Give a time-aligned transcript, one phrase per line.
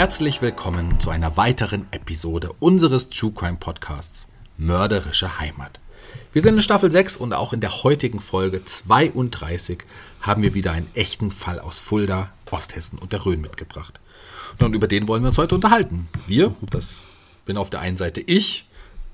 [0.00, 5.78] Herzlich willkommen zu einer weiteren Episode unseres True Crime Podcasts Mörderische Heimat.
[6.32, 9.84] Wir sind in Staffel 6 und auch in der heutigen Folge 32
[10.22, 14.00] haben wir wieder einen echten Fall aus Fulda, Osthessen und der Rhön mitgebracht.
[14.58, 16.08] Und über den wollen wir uns heute unterhalten.
[16.26, 17.02] Wir, das
[17.44, 18.66] bin auf der einen Seite ich,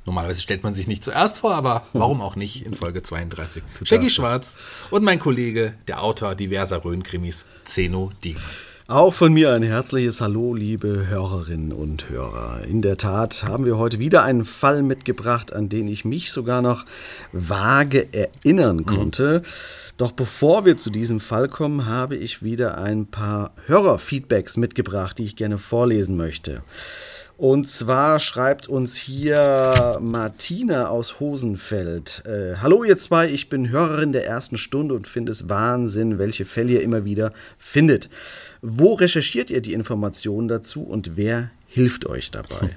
[0.04, 3.64] Normalerweise stellt man sich nicht zuerst vor, aber warum auch nicht in Folge 32.
[3.82, 4.56] Shaggy Schwarz
[4.92, 8.44] und mein Kollege, der Autor diverser Rhön-Krimis, Zeno Diemann.
[8.88, 12.60] Auch von mir ein herzliches Hallo, liebe Hörerinnen und Hörer.
[12.68, 16.62] In der Tat haben wir heute wieder einen Fall mitgebracht, an den ich mich sogar
[16.62, 16.84] noch
[17.32, 18.86] vage erinnern mhm.
[18.86, 19.40] konnte.
[19.40, 19.48] Mhm.
[19.96, 25.24] Doch bevor wir zu diesem Fall kommen, habe ich wieder ein paar Hörerfeedbacks mitgebracht, die
[25.24, 26.62] ich gerne vorlesen möchte.
[27.36, 32.22] Und zwar schreibt uns hier Martina aus Hosenfeld.
[32.24, 36.46] Äh, Hallo ihr zwei, ich bin Hörerin der ersten Stunde und finde es Wahnsinn, welche
[36.46, 38.08] Fälle ihr immer wieder findet.
[38.62, 42.60] Wo recherchiert ihr die Informationen dazu und wer hilft euch dabei?
[42.60, 42.70] Hm.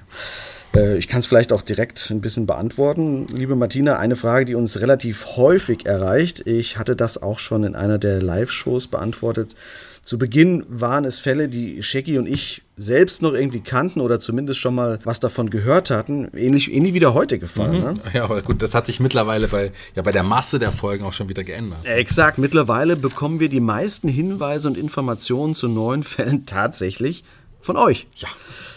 [0.98, 3.26] Ich kann es vielleicht auch direkt ein bisschen beantworten.
[3.34, 6.46] Liebe Martina, eine Frage, die uns relativ häufig erreicht.
[6.46, 9.56] Ich hatte das auch schon in einer der Live-Shows beantwortet.
[10.02, 14.58] Zu Beginn waren es Fälle, die Shaggy und ich selbst noch irgendwie kannten oder zumindest
[14.58, 16.30] schon mal was davon gehört hatten.
[16.34, 17.72] Ähnlich, ähnlich wie der heutige Fall.
[17.72, 17.80] Mhm.
[17.80, 18.00] Ne?
[18.14, 21.12] Ja, aber gut, das hat sich mittlerweile bei, ja, bei der Masse der Folgen auch
[21.12, 21.84] schon wieder geändert.
[21.84, 22.38] Exakt.
[22.38, 27.22] Mittlerweile bekommen wir die meisten Hinweise und Informationen zu neuen Fällen tatsächlich
[27.60, 28.06] von euch.
[28.16, 28.28] Ja.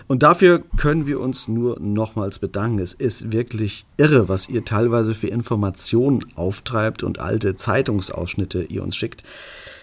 [0.08, 2.80] Und dafür können wir uns nur nochmals bedanken.
[2.80, 8.96] Es ist wirklich irre, was ihr teilweise für Informationen auftreibt und alte Zeitungsausschnitte ihr uns
[8.96, 9.24] schickt.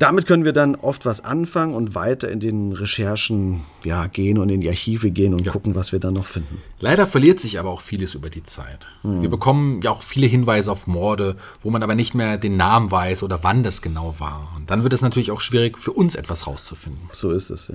[0.00, 4.48] Damit können wir dann oft was anfangen und weiter in den Recherchen ja, gehen und
[4.48, 5.52] in die Archive gehen und ja.
[5.52, 6.62] gucken, was wir dann noch finden.
[6.78, 8.88] Leider verliert sich aber auch vieles über die Zeit.
[9.02, 9.20] Hm.
[9.20, 12.90] Wir bekommen ja auch viele Hinweise auf Morde, wo man aber nicht mehr den Namen
[12.90, 14.54] weiß oder wann das genau war.
[14.56, 17.10] Und dann wird es natürlich auch schwierig für uns etwas rauszufinden.
[17.12, 17.74] So ist es, ja.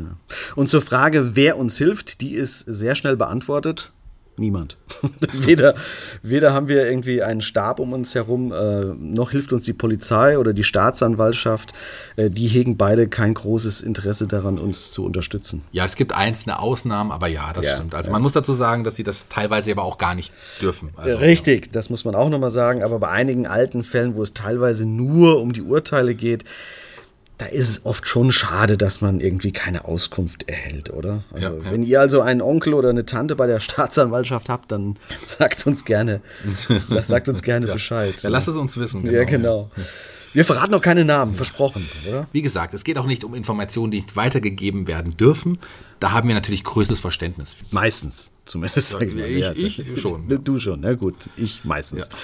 [0.56, 3.92] Und zur Frage, wer uns hilft, die ist sehr schnell beantwortet.
[4.38, 4.78] Niemand.
[5.34, 5.76] weder,
[6.22, 10.38] weder haben wir irgendwie einen Stab um uns herum, äh, noch hilft uns die Polizei
[10.38, 11.74] oder die Staatsanwaltschaft.
[12.16, 15.64] Äh, die hegen beide kein großes Interesse daran, uns zu unterstützen.
[15.72, 17.96] Ja, es gibt einzelne Ausnahmen, aber ja, das ja, stimmt.
[17.96, 18.14] Also ja.
[18.14, 20.90] man muss dazu sagen, dass sie das teilweise aber auch gar nicht dürfen.
[20.96, 22.84] Also, Richtig, das muss man auch nochmal sagen.
[22.84, 26.44] Aber bei einigen alten Fällen, wo es teilweise nur um die Urteile geht,
[27.38, 31.24] da ist es oft schon schade, dass man irgendwie keine Auskunft erhält, oder?
[31.34, 31.72] Also, ja, ja.
[31.72, 35.84] wenn ihr also einen Onkel oder eine Tante bei der Staatsanwaltschaft habt, dann sagt uns
[35.84, 36.22] gerne,
[37.02, 37.74] sagt uns gerne ja.
[37.74, 38.22] Bescheid.
[38.22, 39.02] Ja, lasst es uns wissen.
[39.02, 39.70] Genau, ja, genau.
[40.34, 42.28] Wir verraten noch keine Namen, versprochen, oder?
[42.34, 45.60] Wie gesagt, es geht auch nicht um Informationen, die nicht weitergegeben werden dürfen.
[46.02, 47.56] Da haben wir natürlich größtes Verständnis.
[47.72, 48.98] Meistens, zumindest.
[49.00, 50.28] Ja, ich, ich, schon.
[50.46, 52.10] Du schon, na gut, ich meistens.
[52.10, 52.18] Ja.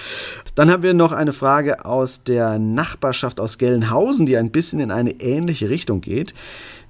[0.56, 4.92] Dann haben wir noch eine Frage aus der Nachbarschaft aus Gelnhausen, die ein bisschen in
[4.92, 6.34] eine ähnliche Richtung geht.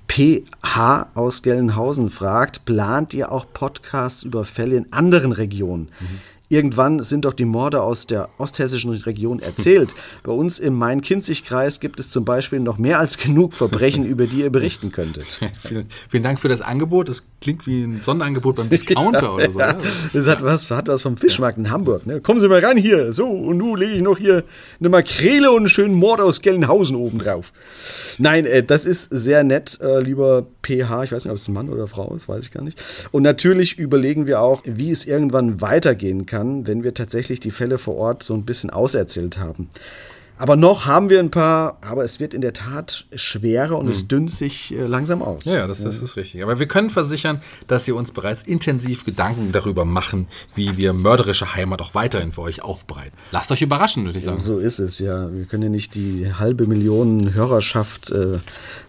[0.08, 5.90] PH aus Gelnhausen fragt, plant ihr auch Podcasts über Fälle in anderen Regionen?
[6.00, 6.20] Mhm.
[6.52, 9.96] Irgendwann sind doch die Morde aus der osthessischen Region erzählt.
[10.24, 14.42] Bei uns im Main-Kinzig-Kreis gibt es zum Beispiel noch mehr als genug Verbrechen, über die
[14.42, 15.26] ihr berichten könntet.
[15.66, 17.08] vielen, vielen, Dank für das Angebot.
[17.08, 19.60] Das klingt wie ein Sonderangebot beim Discounter ja, oder so.
[19.60, 19.78] Ja.
[20.12, 22.06] Das hat was, hat was vom Fischmarkt in Hamburg.
[22.06, 22.20] Ne?
[22.20, 23.14] Kommen Sie mal ran hier.
[23.14, 24.44] So, und nun lege ich noch hier
[24.82, 27.54] eine Makrele und einen schönen Mord aus Gelnhausen oben drauf.
[28.18, 31.06] Nein, äh, das ist sehr nett, äh, lieber PH.
[31.06, 32.84] Ich weiß nicht, ob es ein Mann oder Frau ist, weiß ich gar nicht.
[33.12, 37.78] Und natürlich überlegen wir auch, wie es irgendwann weitergehen kann, wenn wir tatsächlich die Fälle
[37.78, 39.70] vor Ort so ein bisschen auserzählt haben.
[40.42, 43.92] Aber noch haben wir ein paar, aber es wird in der Tat schwerer und hm.
[43.92, 45.46] es dünnt sich äh, langsam aus.
[45.46, 46.42] Ja, das, das, ist richtig.
[46.42, 51.54] Aber wir können versichern, dass wir uns bereits intensiv Gedanken darüber machen, wie wir mörderische
[51.54, 53.12] Heimat auch weiterhin für euch aufbereiten.
[53.32, 54.40] Lasst euch überraschen, würde ich sagen.
[54.40, 55.32] So ist es, ja.
[55.32, 58.40] Wir können ja nicht die halbe Million Hörerschaft äh,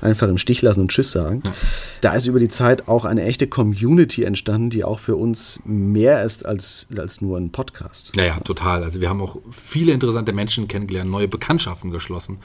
[0.00, 1.42] einfach im Stich lassen und Tschüss sagen.
[1.44, 1.52] Ja.
[2.00, 6.22] Da ist über die Zeit auch eine echte Community entstanden, die auch für uns mehr
[6.22, 8.12] ist als, als nur ein Podcast.
[8.16, 8.84] Ja, ja, total.
[8.84, 12.38] Also wir haben auch viele interessante Menschen kennengelernt, neue Bekannte Bekanntschaften geschlossen.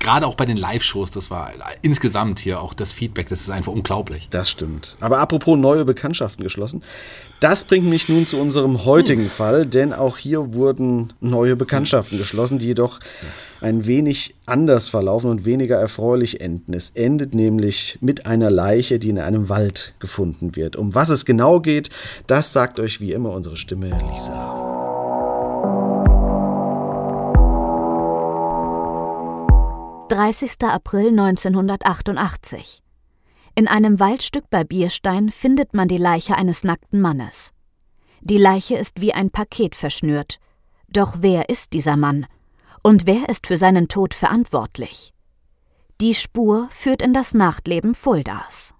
[0.00, 1.52] Gerade auch bei den Live-Shows, das war
[1.82, 4.28] insgesamt hier auch das Feedback, das ist einfach unglaublich.
[4.30, 4.96] Das stimmt.
[4.98, 6.82] Aber apropos neue Bekanntschaften geschlossen,
[7.38, 9.30] das bringt mich nun zu unserem heutigen hm.
[9.30, 12.98] Fall, denn auch hier wurden neue Bekanntschaften geschlossen, die jedoch
[13.60, 16.74] ein wenig anders verlaufen und weniger erfreulich enden.
[16.74, 20.74] Es endet nämlich mit einer Leiche, die in einem Wald gefunden wird.
[20.74, 21.90] Um was es genau geht,
[22.26, 24.69] das sagt euch wie immer unsere Stimme Lisa.
[30.10, 30.52] 30.
[30.62, 32.82] April 1988.
[33.54, 37.52] In einem Waldstück bei Bierstein findet man die Leiche eines nackten Mannes.
[38.20, 40.40] Die Leiche ist wie ein Paket verschnürt.
[40.88, 42.26] Doch wer ist dieser Mann?
[42.82, 45.14] Und wer ist für seinen Tod verantwortlich?
[46.00, 48.74] Die Spur führt in das Nachtleben Fuldas.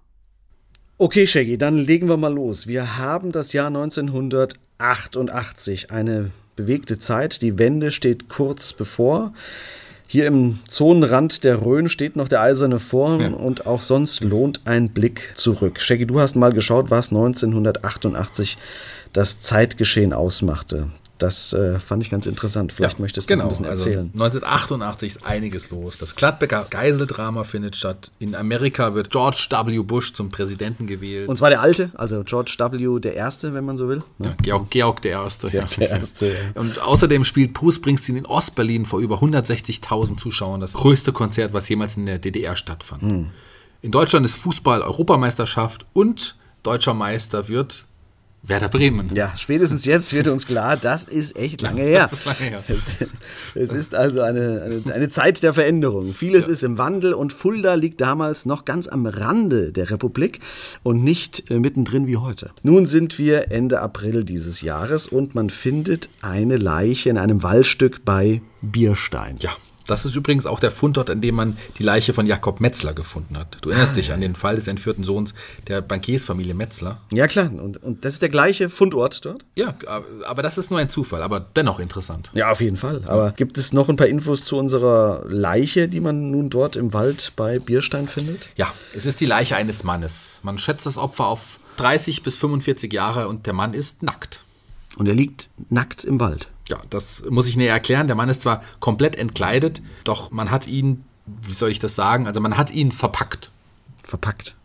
[0.97, 2.67] Okay, Shaggy, dann legen wir mal los.
[2.67, 7.41] Wir haben das Jahr 1988, eine bewegte Zeit.
[7.41, 9.31] Die Wende steht kurz bevor.
[10.11, 13.29] Hier im Zonenrand der Rhön steht noch der eiserne Vorhang ja.
[13.29, 15.79] und auch sonst lohnt ein Blick zurück.
[15.79, 18.57] Shaggy, du hast mal geschaut, was 1988
[19.13, 20.87] das Zeitgeschehen ausmachte.
[21.21, 22.71] Das äh, fand ich ganz interessant.
[22.71, 24.11] Vielleicht ja, möchtest du genau, das ein bisschen also erzählen.
[24.13, 25.99] Also 1988 ist einiges los.
[25.99, 28.11] Das Gladbecker Geiseldrama findet statt.
[28.17, 29.79] In Amerika wird George W.
[29.83, 31.29] Bush zum Präsidenten gewählt.
[31.29, 32.99] Und zwar der Alte, also George W.
[32.99, 34.01] der Erste, wenn man so will.
[34.17, 34.29] Ne?
[34.29, 35.49] Ja, Georg, Georg der Erste.
[35.49, 36.33] Ja, der Erste ja.
[36.55, 41.69] Und außerdem spielt Bruce Springsteen in Ostberlin vor über 160.000 Zuschauern das größte Konzert, was
[41.69, 43.03] jemals in der DDR stattfand.
[43.03, 43.31] Hm.
[43.83, 47.85] In Deutschland ist Fußball Europameisterschaft und deutscher Meister wird
[48.43, 49.11] Werder Bremen.
[49.13, 52.09] Ja, spätestens jetzt wird uns klar, das ist echt lange her.
[52.67, 52.97] Es,
[53.55, 56.13] es, ist also eine, eine, eine, Zeit der Veränderung.
[56.13, 56.53] Vieles ja.
[56.53, 60.39] ist im Wandel und Fulda liegt damals noch ganz am Rande der Republik
[60.81, 62.49] und nicht äh, mittendrin wie heute.
[62.63, 68.03] Nun sind wir Ende April dieses Jahres und man findet eine Leiche in einem Waldstück
[68.05, 69.37] bei Bierstein.
[69.39, 69.51] Ja,
[69.91, 73.37] das ist übrigens auch der Fundort, an dem man die Leiche von Jakob Metzler gefunden
[73.37, 73.57] hat.
[73.61, 75.33] Du erinnerst ah, dich an den Fall des entführten Sohns
[75.67, 77.01] der Bankiersfamilie Metzler.
[77.11, 77.51] Ja, klar.
[77.51, 79.43] Und, und das ist der gleiche Fundort dort?
[79.55, 79.75] Ja,
[80.25, 82.31] aber das ist nur ein Zufall, aber dennoch interessant.
[82.33, 83.01] Ja, auf jeden Fall.
[83.05, 86.93] Aber gibt es noch ein paar Infos zu unserer Leiche, die man nun dort im
[86.93, 88.49] Wald bei Bierstein findet?
[88.55, 90.39] Ja, es ist die Leiche eines Mannes.
[90.43, 94.43] Man schätzt das Opfer auf 30 bis 45 Jahre und der Mann ist nackt.
[94.95, 96.49] Und er liegt nackt im Wald.
[96.71, 98.07] Ja, das muss ich näher erklären.
[98.07, 102.27] Der Mann ist zwar komplett entkleidet, doch man hat ihn, wie soll ich das sagen?
[102.27, 103.51] Also man hat ihn verpackt.
[104.03, 104.55] Verpackt.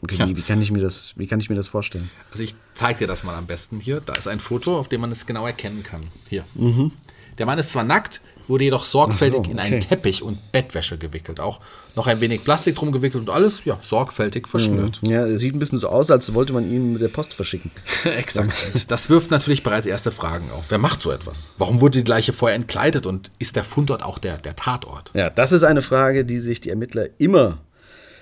[0.00, 0.28] Okay, ja.
[0.28, 2.08] wie, kann ich mir das, wie kann ich mir das vorstellen?
[2.30, 4.00] Also ich zeige dir das mal am besten hier.
[4.00, 6.04] Da ist ein Foto, auf dem man es genau erkennen kann.
[6.28, 6.44] Hier.
[6.54, 6.92] Mhm.
[7.38, 9.50] Der Mann ist zwar nackt, wurde jedoch sorgfältig so, okay.
[9.50, 11.40] in einen Teppich und Bettwäsche gewickelt.
[11.40, 11.60] Auch
[11.94, 15.02] noch ein wenig Plastik drum gewickelt und alles, ja, sorgfältig verschnürt.
[15.02, 15.10] Mhm.
[15.10, 17.70] Ja, sieht ein bisschen so aus, als wollte man ihn mit der Post verschicken.
[18.04, 18.68] Exakt.
[18.88, 20.66] Das wirft natürlich bereits erste Fragen auf.
[20.68, 21.50] Wer macht so etwas?
[21.58, 25.10] Warum wurde die Leiche vorher entkleidet und ist der Fundort auch der, der Tatort?
[25.14, 27.58] Ja, das ist eine Frage, die sich die Ermittler immer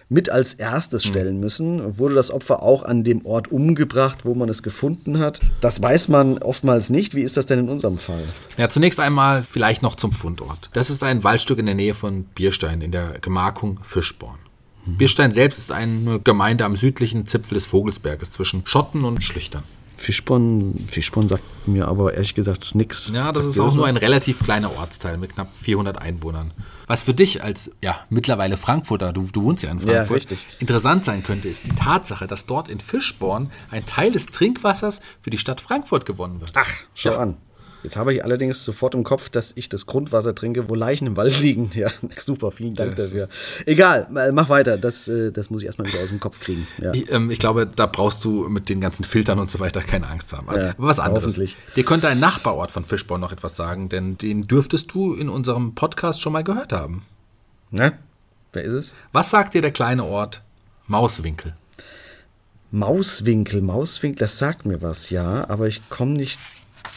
[0.08, 1.10] mit als erstes hm.
[1.10, 1.98] stellen müssen.
[1.98, 5.40] Wurde das Opfer auch an dem Ort umgebracht, wo man es gefunden hat?
[5.60, 7.14] Das weiß man oftmals nicht.
[7.14, 8.22] Wie ist das denn in unserem Fall?
[8.56, 10.70] Ja, zunächst einmal vielleicht noch zum Fundort.
[10.72, 14.38] Das ist ein Waldstück in der Nähe von Bierstein in der Gemarkung Fischborn.
[14.84, 14.98] Mhm.
[14.98, 19.62] Bierstein selbst ist eine Gemeinde am südlichen Zipfel des Vogelsberges zwischen Schotten und Schlüchtern.
[19.96, 23.10] Fischborn, Fischborn sagt mir aber ehrlich gesagt nichts.
[23.14, 26.52] Ja, das sagt ist auch nur ein relativ kleiner Ortsteil mit knapp 400 Einwohnern.
[26.86, 31.04] Was für dich als ja, mittlerweile Frankfurter, du, du wohnst ja in Frankfurt, ja, interessant
[31.04, 35.38] sein könnte, ist die Tatsache, dass dort in Fischborn ein Teil des Trinkwassers für die
[35.38, 36.52] Stadt Frankfurt gewonnen wird.
[36.54, 37.18] Ach, schau ja.
[37.18, 37.36] an.
[37.82, 41.16] Jetzt habe ich allerdings sofort im Kopf, dass ich das Grundwasser trinke, wo Leichen im
[41.16, 41.70] Wald liegen.
[41.74, 43.06] Ja, super, vielen Dank Yes.
[43.10, 43.28] dafür.
[43.66, 44.76] Egal, äh, mach weiter.
[44.76, 46.66] Das, äh, das muss ich erstmal wieder aus dem Kopf kriegen.
[46.82, 46.92] Ja.
[46.94, 50.08] Ich, ähm, ich glaube, da brauchst du mit den ganzen Filtern und so weiter keine
[50.08, 50.46] Angst haben.
[50.48, 51.24] Ja, Aber was anderes.
[51.24, 51.56] hoffentlich.
[51.76, 55.74] Dir könnte ein Nachbarort von Fischborn noch etwas sagen, denn den dürftest du in unserem
[55.74, 57.02] Podcast schon mal gehört haben.
[57.70, 57.92] Na,
[58.52, 58.94] wer ist es?
[59.12, 60.42] Was sagt dir der kleine Ort
[60.88, 61.54] Mauswinkel?
[62.72, 66.40] Mauswinkel, Mauswinkel, das sagt mir was, ja, aber ich komme nicht,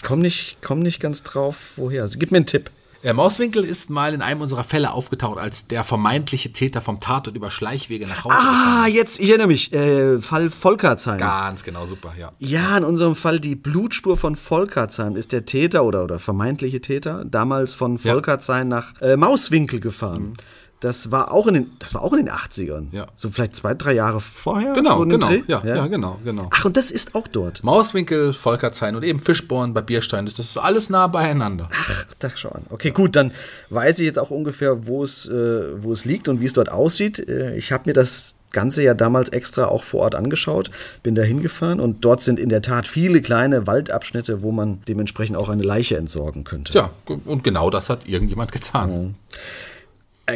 [0.03, 2.01] komm nicht, komm nicht ganz drauf, woher.
[2.03, 2.71] Also, gib mir einen Tipp.
[3.01, 7.33] Der Mauswinkel ist mal in einem unserer Fälle aufgetaucht, als der vermeintliche Täter vom Tatort
[7.37, 11.17] über Schleichwege nach Hause Ah, jetzt, ich erinnere mich, äh, Fall Volkertsheim.
[11.17, 12.33] Ganz genau, super, ja.
[12.39, 17.23] Ja, in unserem Fall die Blutspur von Volkertsheim ist der Täter oder, oder vermeintliche Täter
[17.23, 17.95] damals von Ja.
[17.95, 17.99] Mhm.
[18.15, 20.33] Volkertsheim nach äh, Mauswinkel gefahren.
[20.79, 22.87] Das war auch in den, das war auch in den 80ern.
[22.93, 23.07] Ja.
[23.15, 24.73] So vielleicht zwei, drei Jahre vorher.
[24.73, 25.43] Genau, so genau, Dreh?
[25.47, 26.47] ja, ja, genau, genau.
[26.53, 27.63] Ach, und das ist auch dort.
[27.63, 31.67] Mauswinkel, Volkertsheim und eben Fischborn bei Bierstein, das ist so alles nah beieinander.
[31.71, 32.65] Ach, da schau an.
[32.69, 33.33] Okay, gut, dann
[33.69, 36.71] weiß ich jetzt auch ungefähr, wo es, äh, wo es liegt und wie es dort
[36.71, 37.19] aussieht.
[37.27, 40.71] Äh, ich habe mir das Ganze ja damals extra auch vor Ort angeschaut,
[41.03, 45.37] bin da hingefahren und dort sind in der Tat viele kleine Waldabschnitte, wo man dementsprechend
[45.37, 46.71] auch eine Leiche entsorgen könnte.
[46.71, 48.89] Tja, und genau das hat irgendjemand getan.
[48.89, 49.37] Äh,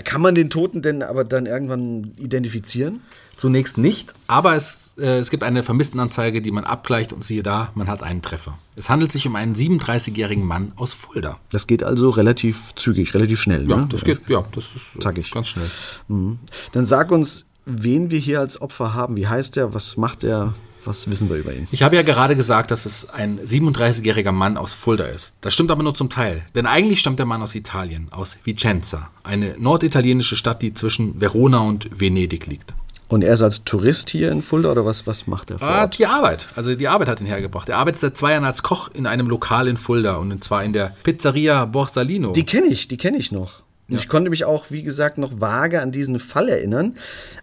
[0.02, 3.02] Kann man den Toten denn aber dann irgendwann identifizieren?
[3.36, 7.72] Zunächst nicht, aber es, äh, es gibt eine Vermisstenanzeige, die man abgleicht und siehe da,
[7.74, 8.60] man hat einen Treffer.
[8.76, 11.40] Es handelt sich um einen 37-jährigen Mann aus Fulda.
[11.52, 13.68] Das geht also relativ zügig, relativ schnell.
[13.68, 13.88] Ja, ne?
[13.90, 15.32] das geht, ja, das ist äh, Zackig.
[15.32, 15.70] ganz schnell.
[16.08, 16.40] Mhm.
[16.74, 19.16] Dann sag uns, wen wir hier als Opfer haben.
[19.16, 19.74] Wie heißt er?
[19.74, 20.54] Was macht er?
[20.86, 21.68] Was wissen wir über ihn?
[21.72, 25.36] Ich habe ja gerade gesagt, dass es ein 37-jähriger Mann aus Fulda ist.
[25.42, 26.44] Das stimmt aber nur zum Teil.
[26.56, 31.60] Denn eigentlich stammt der Mann aus Italien, aus Vicenza, eine norditalienische Stadt, die zwischen Verona
[31.60, 32.74] und Venedig liegt.
[33.10, 35.88] Und er ist als Tourist hier in Fulda oder was, was macht er vor Ah,
[35.88, 36.48] die Arbeit.
[36.56, 37.70] Also die Arbeit hat ihn hergebracht.
[37.70, 40.74] Er arbeitet seit zwei Jahren als Koch in einem Lokal in Fulda und zwar in
[40.74, 42.32] der Pizzeria Borsalino.
[42.32, 43.63] Die kenne ich, die kenne ich noch.
[43.90, 46.96] Und Ich konnte mich auch, wie gesagt, noch vage an diesen Fall erinnern.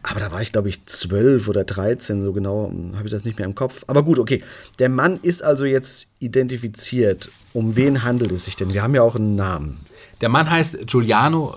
[0.02, 3.24] Aber da war ich, glaube ich, zwölf oder 13, so genau hm, habe ich das
[3.24, 3.84] nicht mehr im Kopf.
[3.86, 4.42] Aber gut, okay.
[4.78, 7.30] Der Mann ist also jetzt identifiziert.
[7.52, 8.72] Um wen handelt es sich denn?
[8.72, 9.78] Wir haben ja auch einen Namen.
[10.20, 11.54] Der Mann heißt Giuliano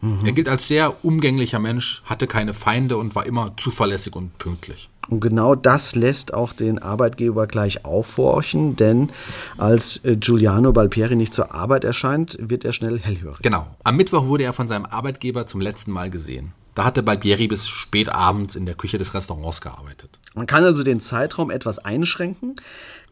[0.00, 0.26] Balpieri.
[0.26, 4.88] Er gilt als sehr umgänglicher Mensch, hatte keine Feinde und war immer zuverlässig und pünktlich.
[5.08, 9.10] Und genau das lässt auch den Arbeitgeber gleich aufhorchen, denn
[9.58, 13.42] als äh, Giuliano Balpieri nicht zur Arbeit erscheint, wird er schnell hellhörig.
[13.42, 13.66] Genau.
[13.82, 16.52] Am Mittwoch wurde er von seinem Arbeitgeber zum letzten Mal gesehen.
[16.76, 20.18] Da hatte Balpieri bis spät abends in der Küche des Restaurants gearbeitet.
[20.34, 22.54] Man kann also den Zeitraum etwas einschränken.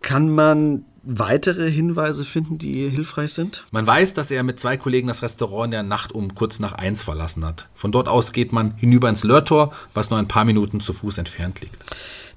[0.00, 3.64] Kann man weitere Hinweise finden, die hilfreich sind?
[3.70, 6.72] Man weiß, dass er mit zwei Kollegen das Restaurant in der Nacht um kurz nach
[6.72, 7.66] eins verlassen hat.
[7.74, 11.18] Von dort aus geht man hinüber ins Lörtor, was nur ein paar Minuten zu Fuß
[11.18, 11.76] entfernt liegt.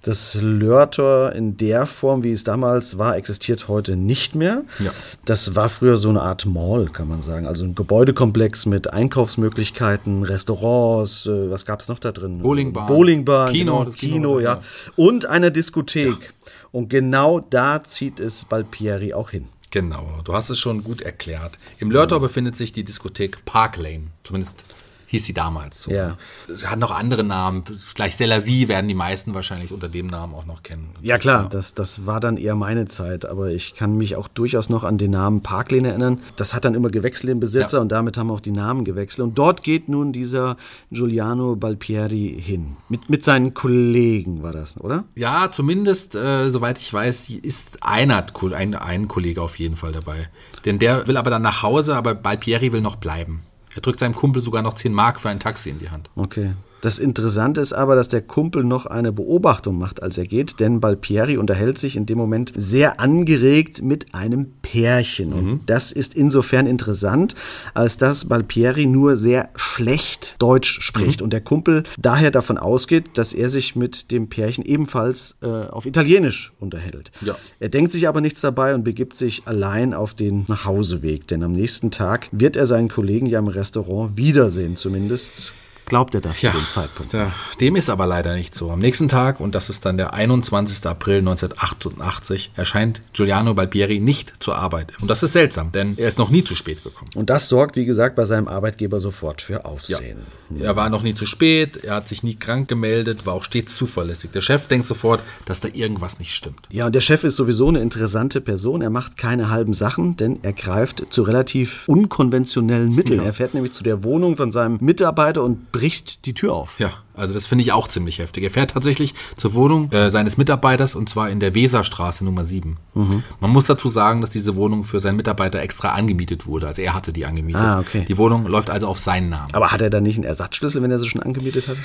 [0.04, 4.64] Das Lörtor in der Form, wie es damals war, existiert heute nicht mehr.
[4.80, 4.90] Ja.
[5.26, 7.46] Das war früher so eine Art Mall, kann man sagen.
[7.46, 12.40] Also ein Gebäudekomplex mit Einkaufsmöglichkeiten, Restaurants, äh, was gab es noch da drin?
[12.40, 12.88] Bowlingbahn.
[12.88, 14.54] Bowlingbahn, Kino, genau, Kino Kino, ja.
[14.56, 14.62] ja.
[14.96, 16.34] Und eine Diskothek.
[16.72, 19.48] Und genau da zieht es Balpieri auch hin.
[19.72, 21.58] Genau, du hast es schon gut erklärt.
[21.80, 24.08] Im Lörtor befindet sich die Diskothek Park Lane.
[24.24, 24.66] Zumindest
[25.12, 25.92] hieß sie damals so.
[25.92, 26.18] Ja.
[26.48, 27.64] Sie hat noch andere Namen.
[27.96, 30.90] Gleich C'est la Vie werden die meisten wahrscheinlich unter dem Namen auch noch kennen.
[31.02, 34.16] Ja Das klar, war- das, das war dann eher meine Zeit, aber ich kann mich
[34.16, 36.20] auch durchaus noch an den Namen Parklane erinnern.
[36.38, 37.82] Das hat dann immer gewechselt im Besitzer Ja.
[37.82, 39.28] und damit haben auch die Namen gewechselt.
[39.28, 40.56] Und dort geht nun dieser
[40.92, 42.78] Giuliano Balpieri hin.
[42.90, 45.04] Mit, mit seinen Kollegen war das, oder?
[45.16, 50.30] Ja, zumindest, äh, soweit ich weiß, ist einer, ein, ein Kollege auf jeden Fall dabei.
[50.64, 53.42] Denn der will aber dann nach Hause, aber Balpieri will noch bleiben.
[53.76, 56.10] Er drückt seinem Kumpel sogar noch 10 Mark für ein Taxi in die Hand.
[56.16, 56.54] Okay.
[56.82, 60.80] Das Interessante ist aber, dass der Kumpel noch eine Beobachtung macht, als er geht, denn
[60.80, 65.32] Balpieri unterhält sich in dem Moment sehr angeregt mit einem Pärchen.
[65.32, 67.36] Und das ist insofern interessant,
[67.76, 73.34] als dass Balpieri nur sehr schlecht Deutsch spricht und der Kumpel daher davon ausgeht, dass
[73.34, 77.12] er sich mit dem Pärchen ebenfalls äh, auf Italienisch unterhält.
[77.22, 77.38] Ja.
[77.60, 81.54] Er denkt sich aber nichts dabei und begibt sich allein auf den Nachhauseweg, denn am
[81.54, 85.54] nächsten Tag wird er seinen Kollegen ja im Restaurant wiedersehen, zumindest
[85.92, 87.12] glaubt er das zu dem Zeitpunkt.
[87.12, 88.72] Ja, dem ist aber leider nicht so.
[88.72, 90.86] Am nächsten Tag, und das ist dann der 21.
[90.86, 94.94] April 1988, erscheint Giuliano Balbieri nicht zur Arbeit.
[95.02, 97.12] Und das ist seltsam, denn er ist noch nie zu spät gekommen.
[97.14, 100.20] Und das sorgt, wie gesagt, bei seinem Arbeitgeber sofort für Aufsehen.
[100.62, 103.76] Er war noch nie zu spät, er hat sich nie krank gemeldet, war auch stets
[103.76, 104.32] zuverlässig.
[104.32, 106.68] Der Chef denkt sofort, dass da irgendwas nicht stimmt.
[106.72, 108.82] Ja, und der Chef ist sowieso eine interessante Person.
[108.82, 113.20] Er macht keine halben Sachen, denn er greift zu relativ unkonventionellen Mitteln.
[113.20, 116.80] Er fährt nämlich zu der Wohnung von seinem Mitarbeiter und bricht die Tür auf.
[116.80, 118.44] Ja, also das finde ich auch ziemlich heftig.
[118.44, 122.78] Er fährt tatsächlich zur Wohnung äh, seines Mitarbeiters und zwar in der Weserstraße Nummer 7.
[122.94, 123.24] Mhm.
[123.40, 126.68] Man muss dazu sagen, dass diese Wohnung für seinen Mitarbeiter extra angemietet wurde.
[126.68, 127.64] Also er hatte die angemietet.
[127.64, 128.06] Ah, okay.
[128.08, 129.52] Die Wohnung läuft also auf seinen Namen.
[129.54, 131.78] Aber hat er dann nicht einen Ersatzschlüssel, wenn er sie schon angemietet hat?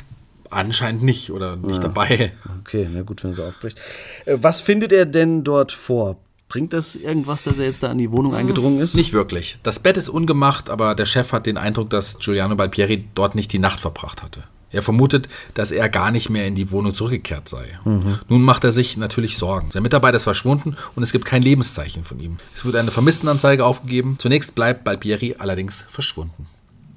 [0.51, 2.33] Anscheinend nicht oder nicht dabei.
[2.61, 3.79] Okay, na gut, wenn er so aufbricht.
[4.27, 6.19] Äh, Was findet er denn dort vor?
[6.49, 8.95] Bringt das irgendwas, dass er jetzt da in die Wohnung eingedrungen ist?
[8.95, 9.59] Nicht wirklich.
[9.65, 13.53] Das Bett ist ungemacht, aber der Chef hat den Eindruck, dass Giuliano Balpieri dort nicht
[13.53, 14.45] die Nacht verbracht hatte.
[14.71, 17.79] Er vermutet, dass er gar nicht mehr in die Wohnung zurückgekehrt sei.
[17.85, 19.71] Nun macht er sich natürlich Sorgen.
[19.71, 22.37] Sein Mitarbeiter ist verschwunden und es gibt kein Lebenszeichen von ihm.
[22.55, 24.17] Es wird eine Vermisstenanzeige aufgegeben.
[24.19, 26.47] Zunächst bleibt Balpieri allerdings verschwunden.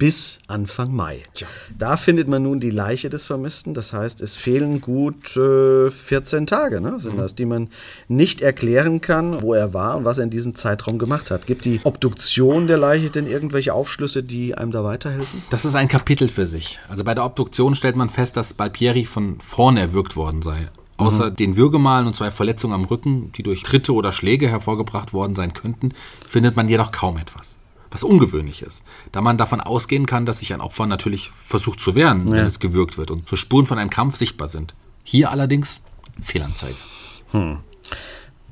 [0.00, 1.24] Bis Anfang Mai.
[1.34, 1.46] Tja.
[1.78, 3.74] Da findet man nun die Leiche des Vermissten.
[3.74, 7.68] Das heißt, es fehlen gut äh, 14 Tage, ne, sind das, die man
[8.08, 11.46] nicht erklären kann, wo er war und was er in diesem Zeitraum gemacht hat.
[11.46, 15.42] Gibt die Obduktion der Leiche denn irgendwelche Aufschlüsse, die einem da weiterhelfen?
[15.50, 16.78] Das ist ein Kapitel für sich.
[16.88, 20.70] Also bei der Obduktion stellt man fest, dass Balpieri von vorne erwürgt worden sei.
[20.96, 25.34] Außer den Würgemalen und zwei Verletzungen am Rücken, die durch Tritte oder Schläge hervorgebracht worden
[25.36, 25.92] sein könnten,
[26.26, 27.59] findet man jedoch kaum etwas.
[27.90, 31.94] Was ungewöhnlich ist, da man davon ausgehen kann, dass sich ein Opfer natürlich versucht zu
[31.94, 34.74] wehren, wenn es gewürgt wird und so Spuren von einem Kampf sichtbar sind.
[35.02, 35.80] Hier allerdings
[36.22, 36.76] Fehlanzeige.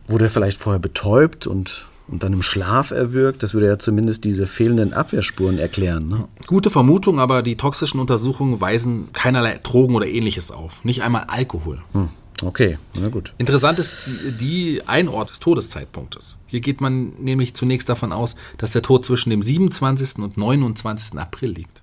[0.09, 3.42] Wurde er vielleicht vorher betäubt und, und dann im Schlaf erwürgt?
[3.42, 6.09] Das würde ja zumindest diese fehlenden Abwehrspuren erklären.
[6.09, 6.28] Ne?
[6.47, 10.85] Gute Vermutung, aber die toxischen Untersuchungen weisen keinerlei Drogen oder ähnliches auf.
[10.85, 11.83] Nicht einmal Alkohol.
[11.92, 12.09] Hm.
[12.42, 13.35] Okay, na gut.
[13.38, 13.95] Interessant ist
[14.40, 16.37] die, Einort des Todeszeitpunktes.
[16.47, 20.18] Hier geht man nämlich zunächst davon aus, dass der Tod zwischen dem 27.
[20.18, 21.18] und 29.
[21.18, 21.83] April liegt.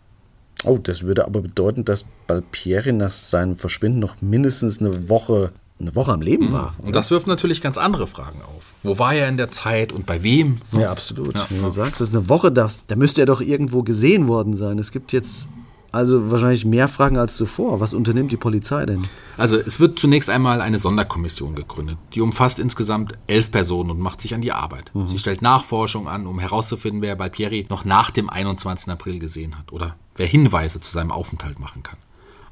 [0.63, 5.93] Oh, das würde aber bedeuten, dass Balpieri nach seinem Verschwinden noch mindestens eine Woche, eine
[5.93, 6.73] Woche am Leben war.
[6.79, 8.73] Und das wirft natürlich ganz andere Fragen auf.
[8.81, 10.57] Wo war er in der Zeit und bei wem?
[10.71, 11.35] Ja, absolut.
[11.49, 14.55] Wie du sagst, das ist eine Woche, da, da müsste er doch irgendwo gesehen worden
[14.55, 14.79] sein.
[14.79, 15.49] Es gibt jetzt
[15.95, 17.79] also wahrscheinlich mehr Fragen als zuvor.
[17.79, 19.07] Was unternimmt die Polizei denn?
[19.37, 21.97] Also es wird zunächst einmal eine Sonderkommission gegründet.
[22.13, 24.91] Die umfasst insgesamt elf Personen und macht sich an die Arbeit.
[25.07, 28.89] Sie stellt Nachforschung an, um herauszufinden, wer Balpieri noch nach dem 21.
[28.89, 31.97] April gesehen hat oder wer Hinweise zu seinem Aufenthalt machen kann.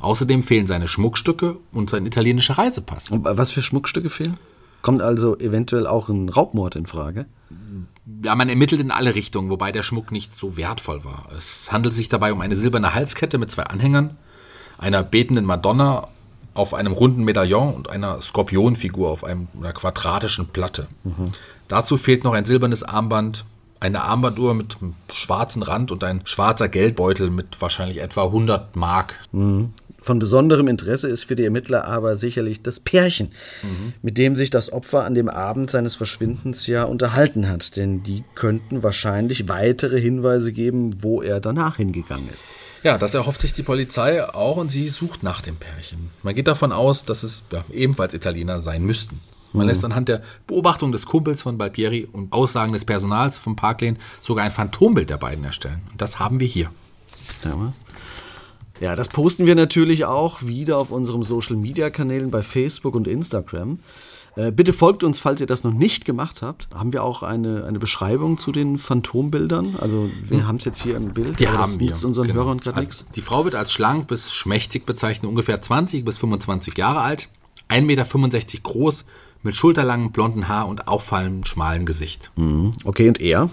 [0.02, 3.10] Außerdem fehlen seine Schmuckstücke und sein italienischer Reisepass.
[3.10, 4.38] Und was für Schmuckstücke fehlen?
[4.82, 7.26] Kommt also eventuell auch ein Raubmord in Frage?
[8.24, 11.30] Ja, man ermittelt in alle Richtungen, wobei der Schmuck nicht so wertvoll war.
[11.38, 14.18] Es handelt sich dabei um eine silberne Halskette mit zwei Anhängern,
[14.78, 16.08] einer betenden Madonna
[16.54, 20.88] auf einem runden Medaillon und einer Skorpionfigur auf einem, einer quadratischen Platte.
[21.68, 23.46] Dazu fehlt noch ein silbernes Armband,
[23.80, 29.16] eine Armbanduhr mit einem schwarzen Rand und ein schwarzer Geldbeutel mit wahrscheinlich etwa 100 Mark.
[30.04, 33.30] Von besonderem Interesse ist für die Ermittler aber sicherlich das Pärchen,
[34.02, 37.78] mit dem sich das Opfer an dem Abend seines Verschwindens ja unterhalten hat.
[37.78, 42.46] Denn die könnten wahrscheinlich weitere Hinweise geben, wo er danach hingegangen ist.
[42.84, 46.10] Ja, das erhofft sich die Polizei auch und sie sucht nach dem Pärchen.
[46.22, 49.22] Man geht davon aus, dass es ja, ebenfalls Italiener sein müssten.
[49.54, 53.98] Man lässt anhand der Beobachtung des Kumpels von Balpieri und Aussagen des Personals vom Parklane
[54.20, 55.82] sogar ein Phantombild der beiden erstellen.
[55.92, 56.70] Und das haben wir hier.
[57.46, 57.74] Ja,
[58.96, 63.80] das posten wir natürlich auch wieder auf unserem Social Media Kanälen bei Facebook und Instagram.
[64.36, 66.68] Äh, bitte folgt uns, falls ihr das noch nicht gemacht habt.
[66.74, 69.76] Haben wir auch eine, eine Beschreibung zu den Phantombildern?
[69.80, 71.30] Also, wir haben es jetzt hier im Bild.
[71.30, 71.36] Hm.
[71.36, 72.08] Die haben das wir.
[72.08, 72.42] unseren Genau.
[72.42, 73.06] Hörern gerade also, nichts.
[73.16, 77.30] Die Frau wird als schlank bis schmächtig bezeichnet, ungefähr 20 bis 25 Jahre alt,
[77.70, 78.06] 1,65 Meter
[78.64, 79.06] groß,
[79.44, 82.32] mit schulterlangem blonden Haar und auffallend schmalen Gesicht.
[82.86, 83.50] Okay, und er?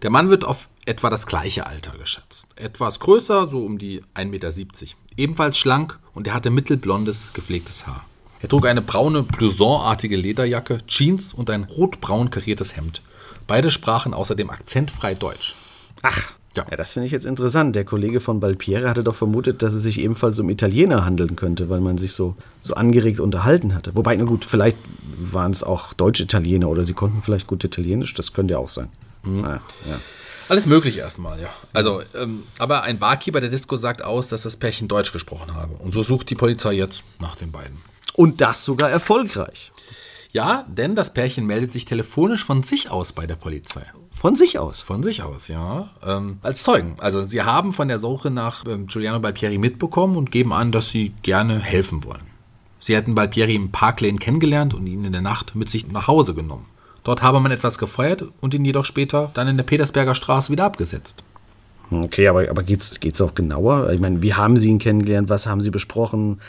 [0.00, 2.48] Der Mann wird auf etwa das gleiche Alter geschätzt.
[2.56, 4.50] Etwas größer, so um die 1,70 Meter.
[5.16, 8.06] Ebenfalls schlank und er hatte mittelblondes, gepflegtes Haar.
[8.40, 13.02] Er trug eine braune, blousonartige Lederjacke, Jeans und ein rotbraun kariertes Hemd.
[13.46, 15.54] Beide sprachen außerdem akzentfrei Deutsch.
[16.02, 16.66] Ach, Ja.
[16.68, 16.76] ja.
[16.76, 17.76] das finde ich jetzt interessant.
[17.76, 21.68] Der Kollege von Balpieri hatte doch vermutet, dass es sich ebenfalls um Italiener handeln könnte,
[21.70, 23.94] weil man sich so, so angeregt unterhalten hatte.
[23.94, 24.78] Wobei, na gut, vielleicht
[25.18, 28.88] waren es auch Deutsch-Italiener oder sie konnten vielleicht gut Italienisch, das könnte ja auch sein.
[29.22, 29.44] Mhm.
[29.44, 30.00] Ah, ja.
[30.52, 31.48] Alles möglich erstmal, ja.
[31.72, 35.72] Also, ähm, aber ein Barkeeper der Disco sagt aus, dass das Pärchen Deutsch gesprochen habe.
[35.76, 37.78] Und so sucht die Polizei jetzt nach den beiden.
[38.16, 39.72] Und das sogar erfolgreich.
[40.30, 43.80] Ja, denn das Pärchen meldet sich telefonisch von sich aus bei der Polizei.
[44.10, 44.82] Von sich aus.
[44.82, 45.88] Von sich aus, ja.
[46.04, 46.96] Ähm, als Zeugen.
[46.98, 50.90] Also sie haben von der Suche nach ähm, Giuliano Balpieri mitbekommen und geben an, dass
[50.90, 52.26] sie gerne helfen wollen.
[52.78, 56.34] Sie hätten Balpieri im Parklane kennengelernt und ihn in der Nacht mit sich nach Hause
[56.34, 56.66] genommen.
[57.04, 60.64] Dort habe man etwas gefeuert und ihn jedoch später dann in der Petersberger Straße wieder
[60.64, 61.24] abgesetzt.
[61.90, 63.90] Okay, aber, aber geht's, geht's auch genauer?
[63.90, 65.28] Ich meine, wie haben Sie ihn kennengelernt?
[65.28, 66.40] Was haben Sie besprochen?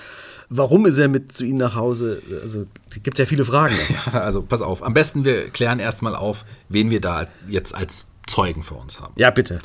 [0.50, 2.22] Warum ist er mit zu Ihnen nach Hause?
[2.42, 2.66] Also,
[3.02, 3.76] gibt ja viele Fragen.
[4.14, 8.64] Also pass auf, am besten wir klären erstmal auf, wen wir da jetzt als Zeugen
[8.64, 9.14] für uns haben.
[9.16, 9.60] Ja, bitte.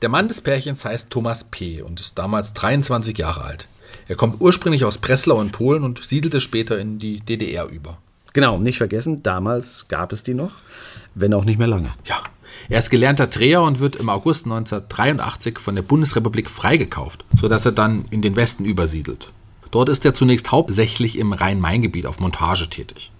[0.00, 1.82] Der Mann des Pärchens heißt Thomas P.
[1.82, 3.66] und ist damals 23 Jahre alt.
[4.06, 7.98] Er kommt ursprünglich aus Breslau in Polen und siedelte später in die DDR über.
[8.38, 10.52] Genau, nicht vergessen, damals gab es die noch,
[11.16, 11.92] wenn auch nicht mehr lange.
[12.04, 12.22] Ja,
[12.68, 17.72] er ist gelernter Dreher und wird im August 1983 von der Bundesrepublik freigekauft, sodass er
[17.72, 19.32] dann in den Westen übersiedelt.
[19.72, 23.10] Dort ist er zunächst hauptsächlich im Rhein-Main-Gebiet auf Montage tätig.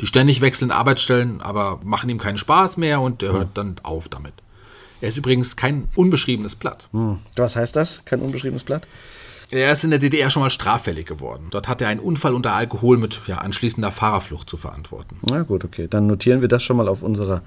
[0.00, 4.08] Die ständig wechselnden Arbeitsstellen aber machen ihm keinen Spaß mehr und er hört dann auf
[4.08, 4.32] damit.
[5.00, 6.88] Er ist übrigens kein unbeschriebenes Blatt.
[6.90, 7.20] Hm.
[7.36, 8.04] Was heißt das?
[8.04, 8.88] Kein unbeschriebenes Blatt?
[9.50, 11.48] Er ist in der DDR schon mal straffällig geworden.
[11.50, 15.20] Dort hat er einen Unfall unter Alkohol mit ja, anschließender Fahrerflucht zu verantworten.
[15.28, 15.86] Na gut, okay.
[15.88, 17.42] Dann notieren wir das schon mal auf unserer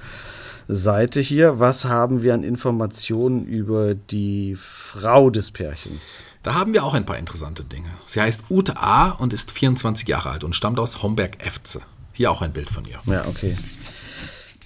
[0.70, 1.60] Seite hier.
[1.60, 6.24] Was haben wir an Informationen über die Frau des Pärchens?
[6.44, 7.90] Da haben wir auch ein paar interessante Dinge.
[8.06, 9.10] Sie heißt Ute A.
[9.12, 11.82] und ist 24 Jahre alt und stammt aus Homberg-Efze.
[12.14, 13.00] Hier auch ein Bild von ihr.
[13.06, 13.58] Ja, okay.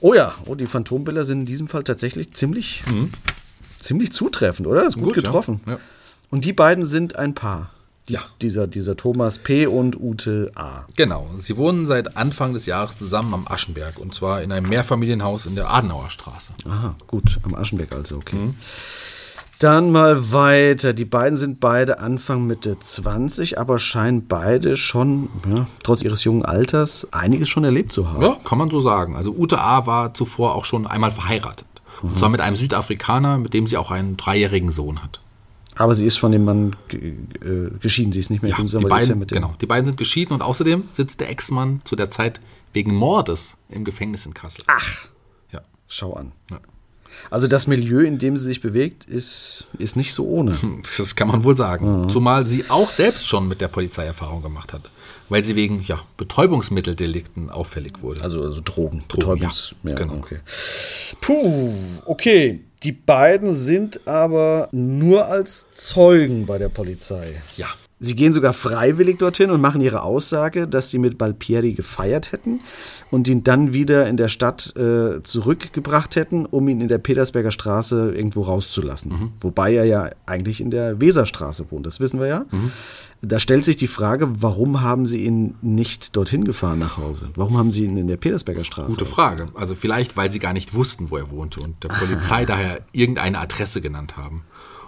[0.02, 3.10] Oh ja, oh, die Phantombilder sind in diesem Fall tatsächlich ziemlich, mhm.
[3.80, 4.86] ziemlich zutreffend, oder?
[4.86, 5.62] Ist gut, gut getroffen.
[5.66, 5.74] Ja.
[5.74, 5.80] Ja.
[6.34, 7.70] Und die beiden sind ein Paar.
[8.10, 8.22] Die, ja.
[8.42, 9.68] Dieser, dieser Thomas P.
[9.68, 10.86] und Ute A.
[10.96, 11.30] Genau.
[11.38, 15.54] Sie wohnen seit Anfang des Jahres zusammen am Aschenberg und zwar in einem Mehrfamilienhaus in
[15.54, 16.54] der Adenauer Straße.
[16.68, 17.40] Aha, gut.
[17.44, 18.36] Am Aschenberg also, okay.
[18.36, 18.56] Mhm.
[19.60, 20.94] Dann mal weiter.
[20.94, 26.44] Die beiden sind beide Anfang Mitte 20, aber scheinen beide schon, ja, trotz ihres jungen
[26.44, 28.24] Alters, einiges schon erlebt zu haben.
[28.24, 29.16] Ja, kann man so sagen.
[29.16, 29.86] Also Ute A.
[29.86, 31.68] war zuvor auch schon einmal verheiratet.
[32.02, 32.10] Mhm.
[32.10, 35.20] Und zwar mit einem Südafrikaner, mit dem sie auch einen dreijährigen Sohn hat.
[35.76, 39.10] Aber sie ist von dem Mann äh, geschieden, sie ist nicht mehr ja, die beiden,
[39.10, 42.12] ja mit dem Genau, die beiden sind geschieden und außerdem sitzt der Ex-Mann zu der
[42.12, 42.42] Zeit
[42.74, 44.64] wegen Mordes im Gefängnis in Kassel.
[44.68, 45.08] Ach,
[45.52, 45.62] ja.
[45.88, 46.32] schau an.
[46.52, 46.60] Ja.
[47.30, 50.58] Also das Milieu, in dem sie sich bewegt, ist, ist nicht so ohne.
[50.98, 52.04] Das kann man wohl sagen.
[52.04, 52.10] Mhm.
[52.10, 54.90] Zumal sie auch selbst schon mit der Polizei Erfahrung gemacht hat.
[55.30, 58.22] Weil sie wegen ja, Betäubungsmitteldelikten auffällig wurde.
[58.22, 59.04] Also, also Drogen.
[59.08, 60.16] Drogen Betäubungs ja, ja, genau.
[60.16, 60.40] Okay.
[61.22, 61.74] Puh,
[62.06, 62.62] okay.
[62.84, 67.42] Die beiden sind aber nur als Zeugen bei der Polizei.
[67.56, 67.68] Ja.
[68.00, 72.60] Sie gehen sogar freiwillig dorthin und machen ihre Aussage, dass sie mit Balpieri gefeiert hätten
[73.14, 77.52] und ihn dann wieder in der Stadt äh, zurückgebracht hätten, um ihn in der Petersberger
[77.52, 79.12] Straße irgendwo rauszulassen.
[79.12, 79.32] Mhm.
[79.40, 82.46] Wobei er ja eigentlich in der Weserstraße wohnt, das wissen wir ja.
[82.50, 82.72] Mhm.
[83.22, 87.30] Da stellt sich die Frage, warum haben sie ihn nicht dorthin gefahren nach Hause?
[87.36, 88.90] Warum haben sie ihn in der Petersberger Straße?
[88.90, 89.48] Gute Frage.
[89.54, 93.38] Also vielleicht, weil sie gar nicht wussten, wo er wohnte und der Polizei daher irgendeine
[93.38, 94.42] Adresse genannt haben.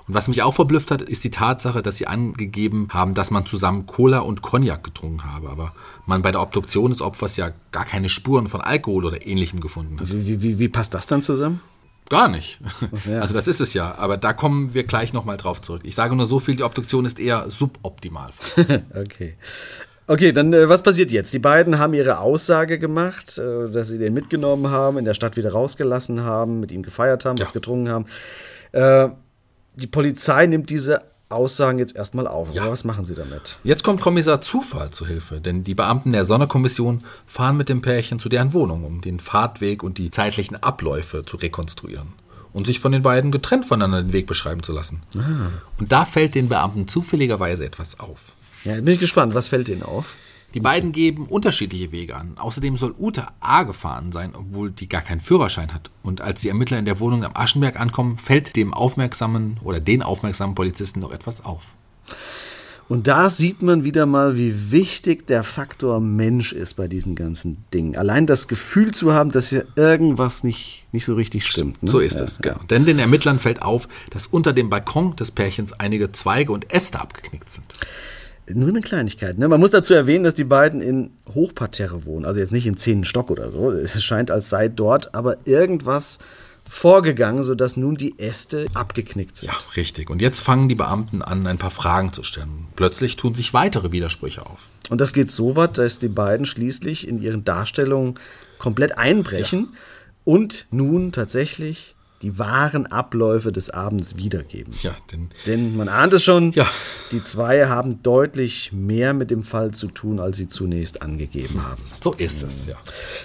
[0.08, 3.46] Und was mich auch verblüfft hat, ist die Tatsache, dass sie angegeben haben, dass man
[3.46, 5.74] zusammen Cola und Cognac getrunken habe, aber
[6.06, 10.00] man bei der Obduktion des Opfers ja gar keine Spuren von Alkohol oder ähnlichem gefunden
[10.00, 10.12] hat.
[10.12, 11.62] Wie, wie, wie passt das dann zusammen?
[12.10, 12.60] Gar nicht.
[13.10, 13.20] Ja.
[13.20, 15.82] Also das ist es ja, aber da kommen wir gleich nochmal drauf zurück.
[15.84, 18.30] Ich sage nur so viel, die Obduktion ist eher suboptimal.
[18.96, 19.36] okay.
[20.08, 21.34] Okay, dann äh, was passiert jetzt?
[21.34, 25.36] Die beiden haben ihre Aussage gemacht, äh, dass sie den mitgenommen haben, in der Stadt
[25.36, 27.44] wieder rausgelassen haben, mit ihm gefeiert haben, ja.
[27.44, 28.06] was getrunken haben.
[28.72, 29.10] Äh,
[29.76, 32.54] die Polizei nimmt diese Aussagen jetzt erstmal auf.
[32.54, 32.70] Ja.
[32.70, 33.58] was machen Sie damit?
[33.64, 38.20] Jetzt kommt Kommissar Zufall zu Hilfe, denn die Beamten der Sonderkommission fahren mit dem Pärchen
[38.20, 42.14] zu deren Wohnung, um den Fahrtweg und die zeitlichen Abläufe zu rekonstruieren
[42.54, 45.02] und sich von den beiden getrennt voneinander den Weg beschreiben zu lassen.
[45.18, 45.50] Ah.
[45.78, 48.34] Und da fällt den Beamten zufälligerweise etwas auf.
[48.64, 49.36] Ja, bin ich gespannt.
[49.36, 50.16] Was fällt Ihnen auf?
[50.56, 52.38] Die beiden geben unterschiedliche Wege an.
[52.38, 55.92] Außerdem soll Ute A gefahren sein, obwohl die gar keinen Führerschein hat.
[56.02, 60.02] Und als die Ermittler in der Wohnung am Aschenberg ankommen, fällt dem aufmerksamen oder den
[60.02, 61.76] aufmerksamen Polizisten noch etwas auf.
[62.88, 67.66] Und da sieht man wieder mal, wie wichtig der Faktor Mensch ist bei diesen ganzen
[67.74, 67.98] Dingen.
[67.98, 71.84] Allein das Gefühl zu haben, dass hier irgendwas nicht, nicht so richtig stimmt.
[71.84, 71.90] Ne?
[71.90, 72.60] So ist ja, es, genau.
[72.60, 72.64] Ja.
[72.70, 77.02] Denn den Ermittlern fällt auf, dass unter dem Balkon des Pärchens einige Zweige und Äste
[77.02, 77.66] abgeknickt sind.
[78.54, 79.38] Nur eine Kleinigkeit.
[79.38, 79.48] Ne?
[79.48, 82.26] Man muss dazu erwähnen, dass die beiden in Hochparterre wohnen.
[82.26, 83.72] Also jetzt nicht im zehnten Stock oder so.
[83.72, 86.20] Es scheint, als sei dort aber irgendwas
[86.68, 89.52] vorgegangen, sodass nun die Äste abgeknickt sind.
[89.52, 90.10] Ja, richtig.
[90.10, 92.68] Und jetzt fangen die Beamten an, ein paar Fragen zu stellen.
[92.76, 94.60] Plötzlich tun sich weitere Widersprüche auf.
[94.90, 98.16] Und das geht so weit, dass die beiden schließlich in ihren Darstellungen
[98.58, 99.80] komplett einbrechen ja.
[100.24, 101.95] und nun tatsächlich
[102.26, 104.74] die wahren Abläufe des Abends wiedergeben.
[104.82, 106.66] Ja, denn, denn man ahnt es schon, ja.
[107.12, 111.84] die zwei haben deutlich mehr mit dem Fall zu tun, als sie zunächst angegeben haben.
[112.04, 112.78] So ist es, ja.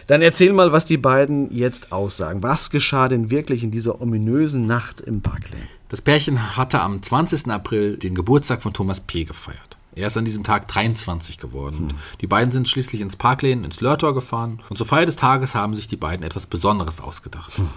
[0.06, 2.42] Dann erzähl mal, was die beiden jetzt aussagen.
[2.42, 5.62] Was geschah denn wirklich in dieser ominösen Nacht im Parklane?
[5.88, 7.48] Das Pärchen hatte am 20.
[7.48, 9.24] April den Geburtstag von Thomas P.
[9.24, 9.78] gefeiert.
[9.94, 11.88] Er ist an diesem Tag 23 geworden.
[11.88, 11.98] Hm.
[12.20, 15.74] Die beiden sind schließlich ins Parklane, ins Lörtor gefahren und zur Feier des Tages haben
[15.74, 17.56] sich die beiden etwas Besonderes ausgedacht.
[17.56, 17.70] Hm.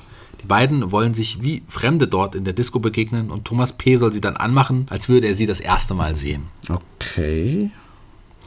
[0.43, 3.95] Die beiden wollen sich wie Fremde dort in der Disco begegnen und Thomas P.
[3.95, 6.43] soll sie dann anmachen, als würde er sie das erste Mal sehen.
[6.69, 7.71] Okay.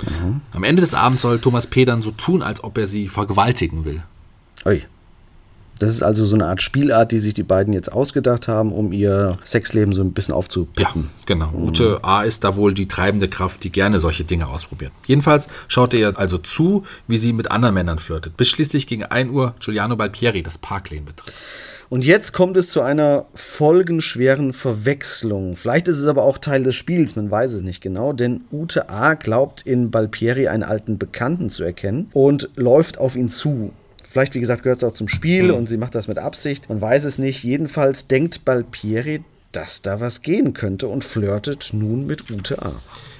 [0.02, 0.42] Mhm.
[0.52, 1.84] Am Ende des Abends soll Thomas P.
[1.86, 4.02] dann so tun, als ob er sie vergewaltigen will.
[4.66, 4.82] Ui.
[5.78, 8.92] Das ist also so eine Art Spielart, die sich die beiden jetzt ausgedacht haben, um
[8.92, 11.10] ihr Sexleben so ein bisschen Ja, aufzupippen.
[11.26, 11.52] genau.
[11.52, 12.22] Ute A.
[12.22, 14.92] ist da wohl die treibende Kraft, die gerne solche Dinge ausprobiert.
[15.06, 19.04] Jedenfalls schaut er ihr also zu, wie sie mit anderen Männern flirtet, bis schließlich gegen
[19.04, 21.34] 1 Uhr Giuliano Balpieri das Parklane betritt.
[21.88, 25.56] Und jetzt kommt es zu einer folgenschweren Verwechslung.
[25.56, 28.90] Vielleicht ist es aber auch Teil des Spiels, man weiß es nicht genau, denn Ute
[28.90, 29.14] A.
[29.14, 33.72] glaubt in Balpieri einen alten Bekannten zu erkennen und läuft auf ihn zu.
[34.02, 36.68] Vielleicht, wie gesagt, gehört es auch zum Spiel und sie macht das mit Absicht.
[36.68, 37.44] Man weiß es nicht.
[37.44, 39.22] Jedenfalls denkt Balpieri,
[39.52, 42.72] dass da was gehen könnte und flirtet nun mit Ute A.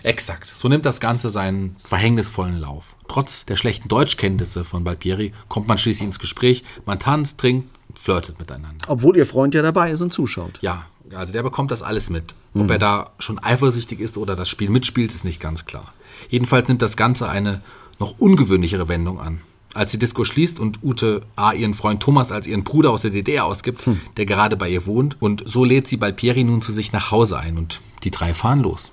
[0.02, 0.48] Exakt.
[0.48, 2.96] So nimmt das Ganze seinen verhängnisvollen Lauf.
[3.08, 6.64] Trotz der schlechten Deutschkenntnisse von Balpieri kommt man schließlich ins Gespräch.
[6.84, 7.68] Man tanzt, trinkt,
[7.98, 8.84] flirtet miteinander.
[8.88, 10.58] Obwohl ihr Freund ja dabei ist und zuschaut.
[10.60, 12.34] Ja, also der bekommt das alles mit.
[12.54, 15.92] Ob er da schon eifersüchtig ist oder das Spiel mitspielt, ist nicht ganz klar.
[16.30, 17.60] Jedenfalls nimmt das Ganze eine
[17.98, 19.40] noch ungewöhnlichere Wendung an.
[19.74, 21.52] Als die Disco schließt und Ute A.
[21.52, 25.20] ihren Freund Thomas als ihren Bruder aus der DDR ausgibt, der gerade bei ihr wohnt,
[25.20, 28.60] und so lädt sie Balpieri nun zu sich nach Hause ein und die drei fahren
[28.60, 28.90] los.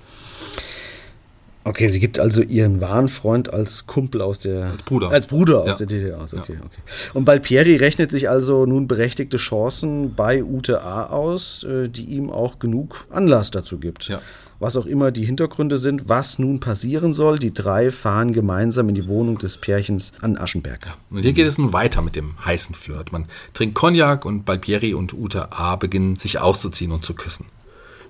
[1.66, 5.10] Okay, sie gibt also ihren wahren Freund als Kumpel aus der als Bruder.
[5.10, 5.74] als Bruder aus Ja.
[5.78, 6.34] der DDR aus.
[6.34, 6.80] Okay, okay.
[7.14, 12.30] Und Balpieri rechnet sich also nun berechtigte Chancen bei Ute A aus, äh, die ihm
[12.30, 14.08] auch genug Anlass dazu gibt.
[14.08, 14.20] Ja.
[14.60, 18.94] Was auch immer die Hintergründe sind, was nun passieren soll, die drei fahren gemeinsam in
[18.94, 20.94] die Wohnung des Pärchens an Aschenberg.
[21.10, 23.10] Und hier geht es nun weiter mit dem heißen Flirt.
[23.10, 23.24] Man
[23.54, 25.76] trinkt Cognac und Balpieri und Ute A.
[25.76, 27.46] beginnen sich auszuziehen und zu küssen.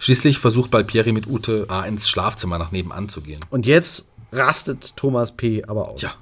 [0.05, 1.87] Schließlich versucht Balpieri mit Ute A.
[1.87, 3.40] ins Schlafzimmer nach nebenan zu gehen.
[3.49, 5.64] Und jetzt rastet Thomas P.
[5.64, 6.03] aber aus.
[6.03, 6.12] Ja.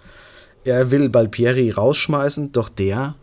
[0.63, 3.17] Er will Balpieri rausschmeißen, doch der,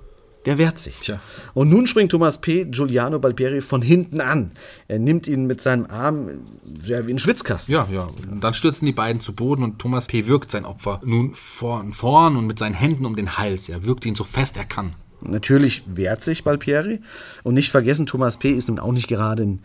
[0.46, 0.98] der wehrt sich.
[1.00, 1.22] Tja.
[1.54, 2.66] Und nun springt Thomas P.
[2.66, 4.52] Giuliano Balpieri von hinten an.
[4.90, 6.42] Er nimmt ihn mit seinem Arm
[6.84, 7.74] ja, wie ein Schwitzkasten.
[7.74, 8.10] Ja, ja.
[8.30, 10.28] Und dann stürzen die beiden zu Boden und Thomas P.
[10.28, 13.70] wirkt sein Opfer nun vorn, vorn und mit seinen Händen um den Hals.
[13.70, 14.94] Er wirkt ihn so fest er kann.
[15.22, 17.00] Natürlich wehrt sich Balpieri.
[17.44, 18.50] Und nicht vergessen, Thomas P.
[18.52, 19.64] ist nun auch nicht gerade ein,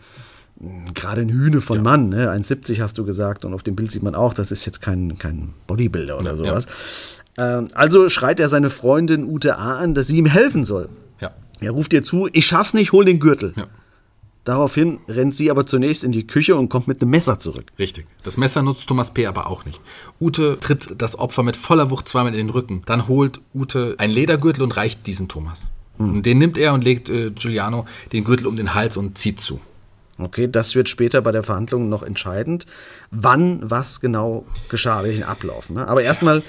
[0.93, 2.09] gerade ein Hühne von Mann.
[2.09, 2.31] Ne?
[2.31, 3.45] 1,70 hast du gesagt.
[3.45, 6.37] Und auf dem Bild sieht man auch, das ist jetzt kein, kein Bodybuilder oder Ja,
[6.37, 6.67] sowas.
[7.37, 9.77] Ähm, also schreit er seine Freundin Ute A.
[9.77, 10.89] an, dass sie ihm helfen soll.
[11.19, 11.31] Ja.
[11.59, 13.53] Er ruft ihr zu, ich schaff's nicht, hol den Gürtel.
[13.55, 13.67] Ja.
[14.45, 17.65] Daraufhin rennt sie aber zunächst in die Küche und kommt mit einem Messer zurück.
[17.79, 18.05] Richtig.
[18.23, 19.25] Das Messer nutzt Thomas P.
[19.25, 19.81] aber auch nicht.
[20.21, 22.83] Ute tritt das Opfer mit voller Wucht zweimal in den Rücken.
[22.85, 25.69] Dann holt Ute einen Ledergürtel und reicht diesen Thomas.
[25.97, 29.41] Und den nimmt er und legt äh, Giuliano den Gürtel um den Hals und zieht
[29.41, 29.59] zu.
[30.17, 32.65] Okay, das wird später bei der Verhandlung noch entscheidend,
[33.11, 35.69] wann was genau geschah, welchen Ablauf.
[35.69, 35.85] Ne?
[35.85, 36.41] Aber erstmal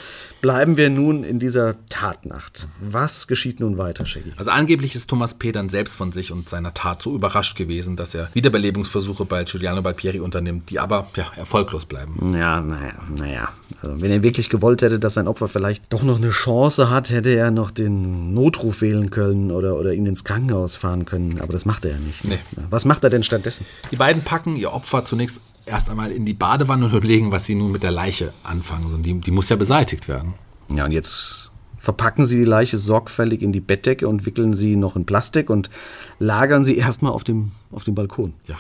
[0.47, 2.69] bleiben wir nun in dieser Tatnacht.
[2.79, 4.33] Was geschieht nun weiter, Shaggy?
[4.37, 5.51] Also angeblich ist Thomas P.
[5.51, 9.83] dann selbst von sich und seiner Tat so überrascht gewesen, dass er Wiederbelebungsversuche bei Giuliano
[9.83, 12.33] Balpieri unternimmt, die aber ja, erfolglos bleiben.
[12.33, 13.49] Ja, naja, naja.
[13.83, 17.11] Also wenn er wirklich gewollt hätte, dass sein Opfer vielleicht doch noch eine Chance hat,
[17.11, 21.41] hätte er noch den Notruf wählen können oder, oder ihn ins Krankenhaus fahren können.
[21.41, 22.25] Aber das macht er ja nicht.
[22.25, 22.39] Ne?
[22.57, 22.63] Nee.
[22.71, 23.67] Was macht er denn stattdessen?
[23.91, 27.55] Die beiden packen ihr Opfer zunächst erst einmal in die Badewanne und überlegen, was sie
[27.55, 28.95] nun mit der Leiche anfangen.
[28.95, 30.35] Und die, die muss ja beseitigt werden.
[30.75, 34.97] Ja, und jetzt verpacken sie die Leiche sorgfältig in die Bettdecke und wickeln sie noch
[34.97, 35.71] in Plastik und
[36.19, 38.35] lagern sie erstmal auf dem, auf dem Balkon.
[38.47, 38.57] Ja.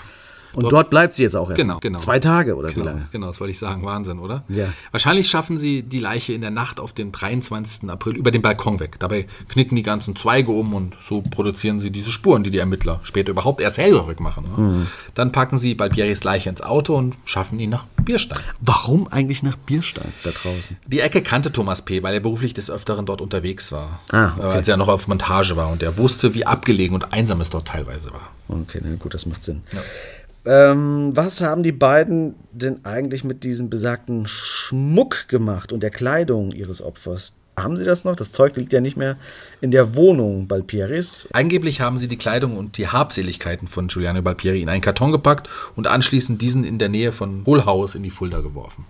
[0.56, 1.60] Und dort, bleibt sie jetzt auch erst.
[1.60, 1.98] Genau, genau.
[1.98, 3.08] Zwei Tage oder wie Genau, lange?
[3.12, 3.84] genau, das wollte ich sagen.
[3.84, 4.42] Wahnsinn, oder?
[4.48, 4.72] Ja.
[4.90, 7.88] Wahrscheinlich schaffen sie die Leiche in der Nacht auf den 23.
[7.90, 8.96] April über den Balkon weg.
[8.98, 13.00] Dabei knicken die ganzen Zweige um und so produzieren sie diese Spuren, die die Ermittler
[13.02, 14.44] später überhaupt erst hellhörig machen.
[14.56, 14.62] Ne?
[14.62, 14.86] Mhm.
[15.14, 18.38] Dann packen sie Balbieris Leiche ins Auto und schaffen ihn nach Bierstein.
[18.60, 20.76] Warum eigentlich nach Bierstein da draußen?
[20.86, 24.00] Die Ecke kannte Thomas P., weil er beruflich des Öfteren dort unterwegs war.
[24.12, 24.46] Ah, okay.
[24.46, 27.50] Äh, Als er noch auf Montage war und er wusste, wie abgelegen und einsam es
[27.50, 28.30] dort teilweise war.
[28.48, 29.62] Okay, na gut, das macht Sinn.
[30.46, 36.52] Ähm, was haben die beiden denn eigentlich mit diesem besagten Schmuck gemacht und der Kleidung
[36.52, 37.34] ihres Opfers?
[37.58, 38.14] Haben sie das noch?
[38.14, 39.16] Das Zeug liegt ja nicht mehr
[39.62, 41.26] in der Wohnung Balpieris.
[41.32, 45.48] Angeblich haben sie die Kleidung und die Habseligkeiten von Giuliano Balpieri in einen Karton gepackt
[45.74, 48.84] und anschließend diesen in der Nähe von Hohlhaus in die Fulda geworfen.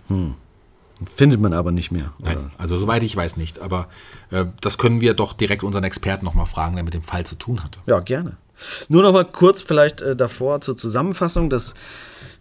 [1.05, 2.11] Findet man aber nicht mehr.
[2.19, 2.51] Nein, oder?
[2.57, 3.59] also soweit ich weiß nicht.
[3.59, 3.87] Aber
[4.31, 7.35] äh, das können wir doch direkt unseren Experten nochmal fragen, der mit dem Fall zu
[7.35, 7.79] tun hatte.
[7.85, 8.35] Ja, gerne.
[8.89, 11.49] Nur noch mal kurz vielleicht äh, davor zur Zusammenfassung.
[11.49, 11.75] Das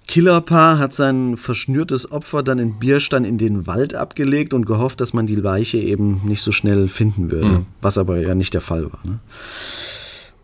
[0.06, 5.12] Killerpaar hat sein verschnürtes Opfer dann in Bierstein in den Wald abgelegt und gehofft, dass
[5.12, 7.66] man die Leiche eben nicht so schnell finden würde.
[7.80, 9.00] Was aber ja nicht der Fall war.
[9.04, 9.18] Ne?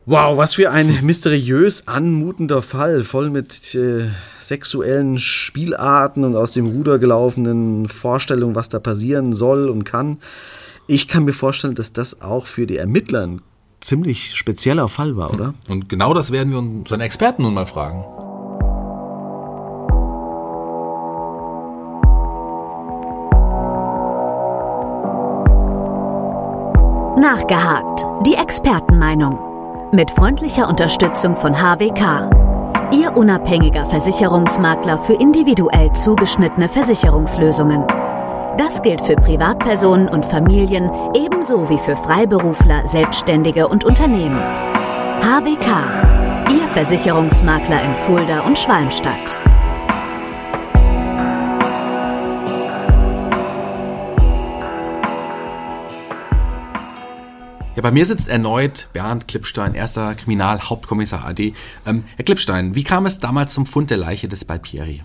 [0.05, 4.09] Wow, was für ein mysteriös anmutender Fall, voll mit äh,
[4.41, 10.19] sexuellen Spielarten und aus dem Ruder gelaufenen Vorstellungen, was da passieren soll und kann.
[10.89, 13.43] Ich kann mir vorstellen, dass das auch für die Ermittler ein
[13.83, 15.55] ziemlich spezieller Fall war, oder?
[15.69, 18.05] Und genau das werden wir unseren Experten nun mal fragen.
[27.21, 28.07] Nachgehakt.
[28.27, 29.39] Die Expertenmeinung.
[29.93, 32.31] Mit freundlicher Unterstützung von HWK.
[32.93, 37.85] Ihr unabhängiger Versicherungsmakler für individuell zugeschnittene Versicherungslösungen.
[38.59, 44.39] Das gilt für Privatpersonen und Familien ebenso wie für Freiberufler, Selbstständige und Unternehmen.
[45.23, 49.39] HWK, Ihr Versicherungsmakler in Fulda und Schwalmstadt.
[57.75, 61.55] Ja, bei mir sitzt erneut Bernd Klippstein, erster Kriminalhauptkommissar AD.
[61.87, 65.03] Ähm, Herr Klippstein, wie kam es damals zum Fund der Leiche des Balpieri?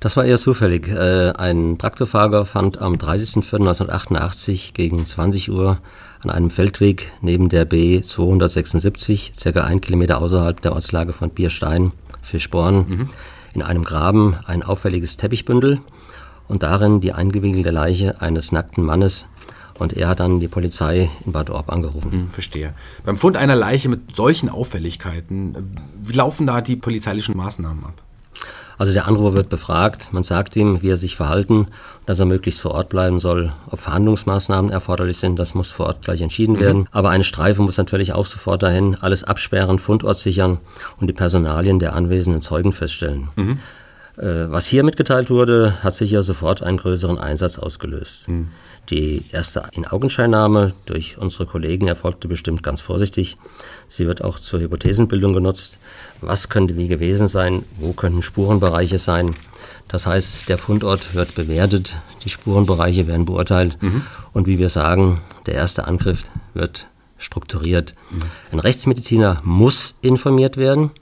[0.00, 0.88] Das war eher zufällig.
[0.88, 5.78] Äh, ein Traktorfahrer fand am 30.04.1988 gegen 20 Uhr
[6.22, 11.92] an einem Feldweg neben der B 276, circa ein Kilometer außerhalb der Ortslage von Bierstein,
[12.22, 13.08] Fischborn, mhm.
[13.52, 15.80] in einem Graben ein auffälliges Teppichbündel
[16.48, 19.26] und darin die eingewickelte Leiche eines nackten Mannes
[19.78, 22.12] und er hat dann die Polizei in Bad Orb angerufen.
[22.12, 22.74] Hm, verstehe.
[23.04, 28.02] Beim Fund einer Leiche mit solchen Auffälligkeiten, wie laufen da die polizeilichen Maßnahmen ab?
[28.80, 31.66] Also der Anrufer wird befragt, man sagt ihm, wie er sich verhalten,
[32.06, 33.52] dass er möglichst vor Ort bleiben soll.
[33.70, 36.60] Ob Verhandlungsmaßnahmen erforderlich sind, das muss vor Ort gleich entschieden mhm.
[36.60, 36.88] werden.
[36.90, 40.60] Aber eine Streife muss natürlich auch sofort dahin, alles absperren, Fundort sichern
[40.98, 43.28] und die Personalien der anwesenden Zeugen feststellen.
[43.36, 43.58] Mhm.
[44.16, 48.28] Äh, was hier mitgeteilt wurde, hat sicher sofort einen größeren Einsatz ausgelöst.
[48.28, 48.48] Mhm.
[48.88, 53.36] Die erste In-Augenscheinnahme durch unsere Kollegen erfolgte bestimmt ganz vorsichtig.
[53.86, 55.78] Sie wird auch zur Hypothesenbildung genutzt.
[56.20, 57.64] Was könnte wie gewesen sein?
[57.76, 59.34] Wo könnten Spurenbereiche sein?
[59.86, 64.02] Das heißt, der Fundort wird bewertet, die Spurenbereiche werden beurteilt mhm.
[64.32, 66.86] und wie wir sagen, der erste Angriff wird
[67.18, 67.94] strukturiert.
[68.10, 68.20] Mhm.
[68.52, 70.92] Ein Rechtsmediziner muss informiert werden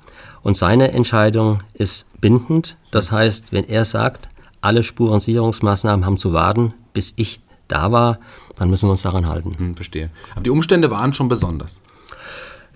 [0.43, 2.77] und seine Entscheidung ist bindend.
[2.91, 4.29] Das heißt, wenn er sagt,
[4.63, 8.19] alle Spurensicherungsmaßnahmen haben zu warten, bis ich da war,
[8.57, 9.55] dann müssen wir uns daran halten.
[9.57, 10.11] Hm, verstehe.
[10.33, 11.81] Aber die Umstände waren schon besonders.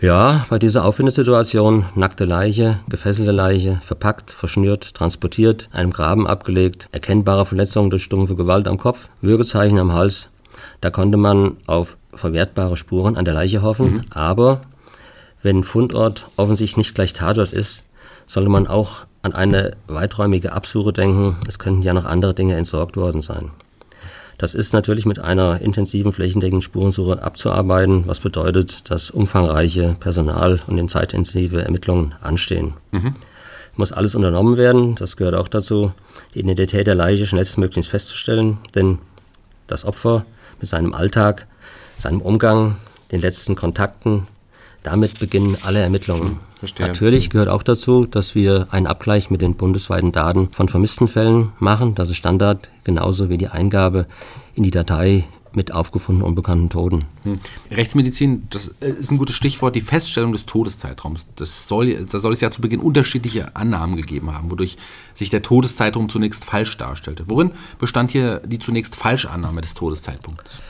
[0.00, 7.46] Ja, bei dieser Auffindesituation, nackte Leiche, gefesselte Leiche, verpackt, verschnürt, transportiert, einem Graben abgelegt, erkennbare
[7.46, 10.30] Verletzungen durch stumpfe Gewalt am Kopf, Würgezeichen am Hals,
[10.80, 14.04] da konnte man auf verwertbare Spuren an der Leiche hoffen, mhm.
[14.10, 14.62] aber
[15.42, 17.84] wenn Fundort offensichtlich nicht gleich Tatort ist,
[18.26, 21.36] sollte man auch an eine weiträumige Absuche denken.
[21.46, 23.50] Es könnten ja noch andere Dinge entsorgt worden sein.
[24.38, 30.90] Das ist natürlich mit einer intensiven flächendeckenden Spurensuche abzuarbeiten, was bedeutet, dass umfangreiche Personal- und
[30.90, 32.74] zeitintensive Ermittlungen anstehen.
[32.90, 33.14] Mhm.
[33.76, 35.92] Muss alles unternommen werden, das gehört auch dazu,
[36.34, 38.98] die Identität der Leiche schnellstmöglich festzustellen, denn
[39.66, 40.26] das Opfer
[40.60, 41.46] mit seinem Alltag,
[41.96, 42.76] seinem Umgang,
[43.12, 44.26] den letzten Kontakten,
[44.82, 46.40] damit beginnen alle Ermittlungen.
[46.62, 46.86] Verstehe.
[46.86, 51.50] Natürlich gehört auch dazu, dass wir einen Abgleich mit den bundesweiten Daten von vermissten Fällen
[51.58, 51.96] machen.
[51.96, 54.06] Das ist Standard, genauso wie die Eingabe
[54.54, 57.06] in die Datei mit aufgefundenen unbekannten Toten.
[57.24, 57.40] Hm.
[57.72, 61.26] Rechtsmedizin, das ist ein gutes Stichwort, die Feststellung des Todeszeitraums.
[61.34, 64.76] Das soll, da soll es ja zu Beginn unterschiedliche Annahmen gegeben haben, wodurch
[65.14, 67.24] sich der Todeszeitraum zunächst falsch darstellte.
[67.26, 70.60] Worin bestand hier die zunächst falsche Annahme des Todeszeitpunkts?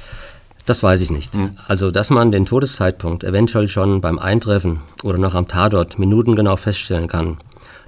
[0.67, 1.35] Das weiß ich nicht.
[1.35, 1.57] Mhm.
[1.67, 7.09] Also, dass man den Todeszeitpunkt eventuell schon beim Eintreffen oder noch am Tatort minutengenau feststellen
[7.09, 7.39] kann,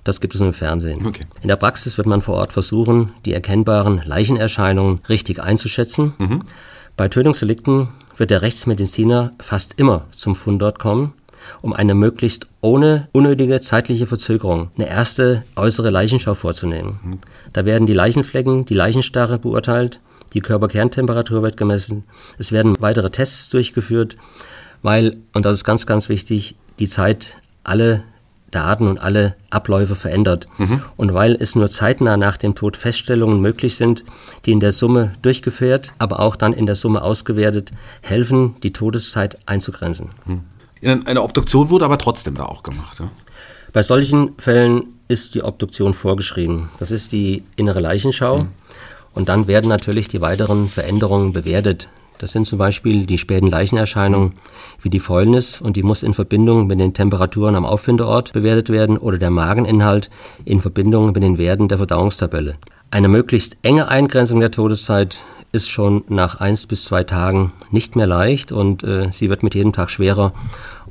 [0.03, 1.07] das gibt es nur im Fernsehen.
[1.07, 1.27] Okay.
[1.41, 6.13] In der Praxis wird man vor Ort versuchen, die erkennbaren Leichenerscheinungen richtig einzuschätzen.
[6.19, 6.43] Mhm.
[6.97, 11.15] Bei Tötungsdelikten wird der Rechtsmediziner fast immer zum Fundort kommen,
[11.63, 16.99] um eine möglichst ohne unnötige zeitliche Verzögerung eine erste äußere Leichenschau vorzunehmen.
[17.03, 17.19] Mhm.
[17.53, 20.01] Da werden die Leichenflecken, die Leichenstarre beurteilt
[20.35, 22.05] die Körperkerntemperatur wird gemessen.
[22.39, 24.17] Es werden weitere Tests durchgeführt,
[24.83, 28.03] weil, und das ist ganz, ganz wichtig, die Zeit alle
[28.51, 30.49] Daten und alle Abläufe verändert.
[30.59, 30.83] Mhm.
[30.97, 34.05] Und weil es nur zeitnah nach dem Tod Feststellungen möglich sind,
[34.47, 39.39] die in der Summe durchgeführt, aber auch dann in der Summe ausgewertet, helfen, die Todeszeit
[39.47, 40.11] einzugrenzen.
[40.27, 40.43] Mhm.
[41.07, 43.01] Eine Obduktion wurde aber trotzdem da auch gemacht.
[43.01, 43.11] Ja?
[43.73, 46.69] Bei solchen Fällen ist die Obduktion vorgeschrieben.
[46.79, 48.41] Das ist die innere Leichenschau.
[48.41, 48.49] Mhm.
[49.15, 51.89] Und dann werden natürlich die weiteren Veränderungen bewertet.
[52.19, 54.33] Das sind zum Beispiel die späten Leichenerscheinungen
[54.81, 58.99] wie die Fäulnis und die muss in Verbindung mit den Temperaturen am Auffindeort bewertet werden
[58.99, 60.11] oder der Mageninhalt
[60.45, 62.57] in Verbindung mit den Werten der Verdauungstabelle.
[62.91, 68.07] Eine möglichst enge Eingrenzung der Todeszeit ist schon nach eins bis zwei Tagen nicht mehr
[68.07, 70.33] leicht und äh, sie wird mit jedem Tag schwerer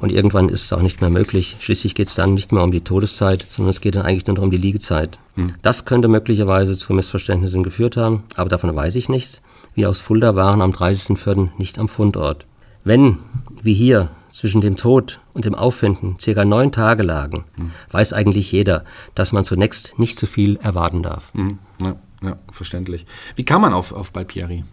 [0.04, 1.56] und irgendwann ist es auch nicht mehr möglich.
[1.62, 4.36] Schließlich geht es dann nicht mehr um die Todeszeit, sondern es geht dann eigentlich nur
[4.36, 5.18] noch um die Liegezeit.
[5.36, 5.54] Hm.
[5.62, 9.42] Das könnte möglicherweise zu Missverständnissen geführt haben, aber davon weiß ich nichts.
[9.76, 11.52] Wir aus Fulda waren am 30.04.
[11.58, 12.46] nicht am Fundort.
[12.84, 13.20] Wenn,
[13.62, 17.72] wie hier, zwischen dem Tod und dem Auffinden circa neun Tage lagen, hm.
[17.92, 18.84] weiß eigentlich jeder,
[19.16, 21.34] dass man zunächst nicht zu viel erwarten darf.
[21.34, 21.60] Hm.
[21.82, 23.06] Ja, ja, verständlich.
[23.38, 24.66] Wie kam man auf, auf Balpieri?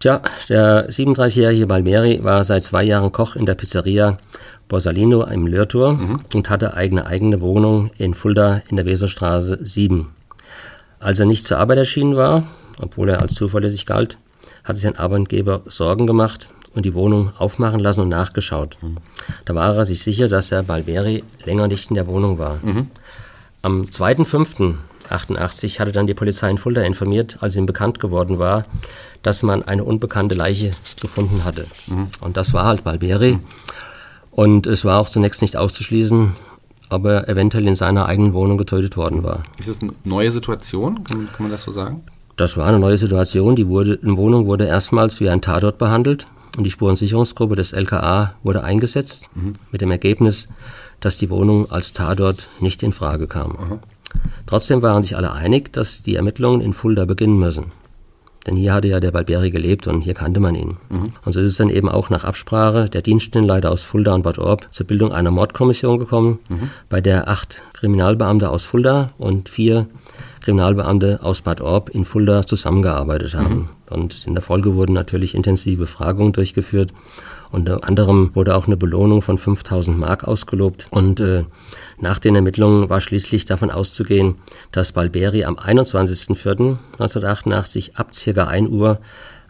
[0.00, 4.16] Tja, der 37-jährige Balmeri war seit zwei Jahren Koch in der Pizzeria
[4.66, 6.20] Borsalino im Lörtor mhm.
[6.34, 10.08] und hatte eigene eigene Wohnung in Fulda in der Weserstraße 7.
[11.00, 12.44] Als er nicht zur Arbeit erschienen war,
[12.80, 14.16] obwohl er als zuverlässig galt,
[14.64, 18.78] hat sich sein Arbeitgeber Sorgen gemacht und die Wohnung aufmachen lassen und nachgeschaut.
[18.80, 18.96] Mhm.
[19.44, 22.58] Da war er sich sicher, dass der Balberi länger nicht in der Wohnung war.
[22.62, 22.88] Mhm.
[23.60, 28.64] Am 2.5.88 hatte dann die Polizei in Fulda informiert, als ihm bekannt geworden war,
[29.22, 31.66] dass man eine unbekannte Leiche gefunden hatte.
[31.86, 32.08] Mhm.
[32.20, 33.32] Und das war halt Balberi.
[33.32, 33.40] Mhm.
[34.30, 36.32] Und es war auch zunächst nicht auszuschließen,
[36.90, 39.42] ob er eventuell in seiner eigenen Wohnung getötet worden war.
[39.58, 41.04] Ist das eine neue Situation?
[41.04, 42.02] Kann, kann man das so sagen?
[42.36, 43.56] Das war eine neue Situation.
[43.56, 48.64] Die, wurde, Wohnung wurde erstmals wie ein Tatort behandelt und die Spurensicherungsgruppe des LKA wurde
[48.64, 49.54] eingesetzt, mhm.
[49.70, 50.48] mit dem Ergebnis,
[51.00, 53.80] dass die Wohnung als Tatort nicht in Frage kam.
[54.46, 57.66] Trotzdem waren sich alle einig, dass die Ermittlungen in Fulda beginnen müssen.
[58.46, 60.78] Denn hier hatte ja der Balberi gelebt und hier kannte man ihn.
[60.88, 61.12] Mhm.
[61.24, 64.38] Und so ist es dann eben auch nach Absprache der Dienststellenleiter aus Fulda und Bad
[64.38, 66.70] Orb zur Bildung einer Mordkommission gekommen, mhm.
[66.88, 69.86] bei der acht Kriminalbeamte aus Fulda und vier
[70.40, 73.56] Kriminalbeamte aus Bad Orb in Fulda zusammengearbeitet haben.
[73.56, 73.68] Mhm.
[73.90, 76.94] Und in der Folge wurden natürlich intensive Befragungen durchgeführt.
[77.50, 80.86] Unter anderem wurde auch eine Belohnung von 5000 Mark ausgelobt.
[80.90, 81.44] Und äh,
[82.00, 84.36] nach den Ermittlungen war schließlich davon auszugehen,
[84.72, 88.44] dass Balberi am 21.04.1988 ab ca.
[88.44, 89.00] 1 Uhr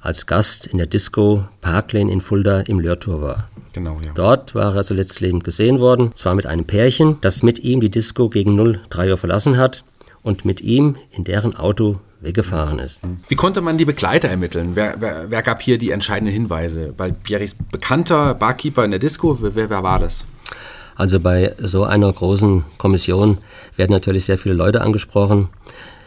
[0.01, 3.49] als Gast in der Disco Parklane in Fulda im Lörtor war.
[3.73, 4.13] Genau, ja.
[4.15, 7.91] Dort war er zuletzt lebend gesehen worden, zwar mit einem Pärchen, das mit ihm die
[7.91, 9.85] Disco gegen 03 Uhr verlassen hat
[10.23, 13.01] und mit ihm in deren Auto weggefahren ist.
[13.29, 14.73] Wie konnte man die Begleiter ermitteln?
[14.75, 16.95] Wer, wer, wer gab hier die entscheidenden Hinweise?
[16.97, 20.27] Weil Pieris bekannter Barkeeper in der Disco, wer, wer war das?
[21.01, 23.39] Also bei so einer großen Kommission
[23.75, 25.49] werden natürlich sehr viele Leute angesprochen,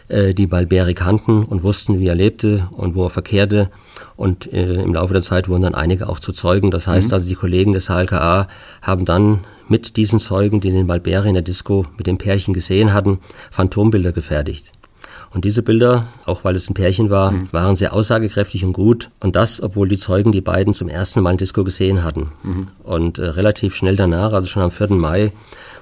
[0.07, 3.71] äh, die Balberi kannten und wussten, wie er lebte und wo er verkehrte.
[4.15, 6.69] Und äh, im Laufe der Zeit wurden dann einige auch zu Zeugen.
[6.69, 7.13] Das heißt mhm.
[7.15, 8.47] also, die Kollegen des HLKA
[8.83, 12.93] haben dann mit diesen Zeugen, die den Balberi in der Disco mit dem Pärchen gesehen
[12.93, 13.17] hatten,
[13.49, 14.73] Phantombilder gefertigt.
[15.33, 17.51] Und diese Bilder, auch weil es ein Pärchen war, mhm.
[17.51, 19.09] waren sehr aussagekräftig und gut.
[19.19, 22.31] Und das, obwohl die Zeugen die beiden zum ersten Mal in Disco gesehen hatten.
[22.43, 22.67] Mhm.
[22.83, 24.89] Und äh, relativ schnell danach, also schon am 4.
[24.91, 25.31] Mai,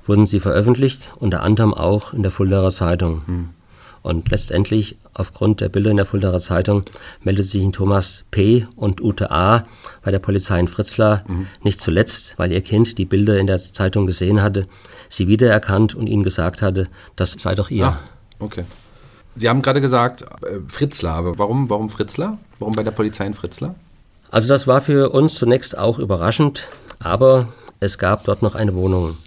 [0.05, 3.23] wurden sie veröffentlicht, unter anderem auch in der Fuldaer Zeitung.
[3.27, 3.49] Mhm.
[4.03, 6.83] Und letztendlich, aufgrund der Bilder in der Fuldaer Zeitung,
[7.21, 8.65] meldete sich Thomas P.
[8.75, 9.65] und Ute A.
[10.01, 11.23] bei der Polizei in Fritzlar.
[11.27, 11.47] Mhm.
[11.61, 14.65] Nicht zuletzt, weil ihr Kind die Bilder in der Zeitung gesehen hatte,
[15.09, 16.87] sie wiedererkannt und ihnen gesagt hatte,
[17.17, 17.87] das sei doch ihr.
[17.87, 17.99] Ah,
[18.39, 18.63] okay.
[19.35, 22.37] Sie haben gerade gesagt, äh, Fritzlar, aber warum, warum Fritzlar?
[22.59, 23.75] Warum bei der Polizei in Fritzlar?
[24.29, 26.69] Also das war für uns zunächst auch überraschend,
[26.99, 29.17] aber es gab dort noch eine Wohnung.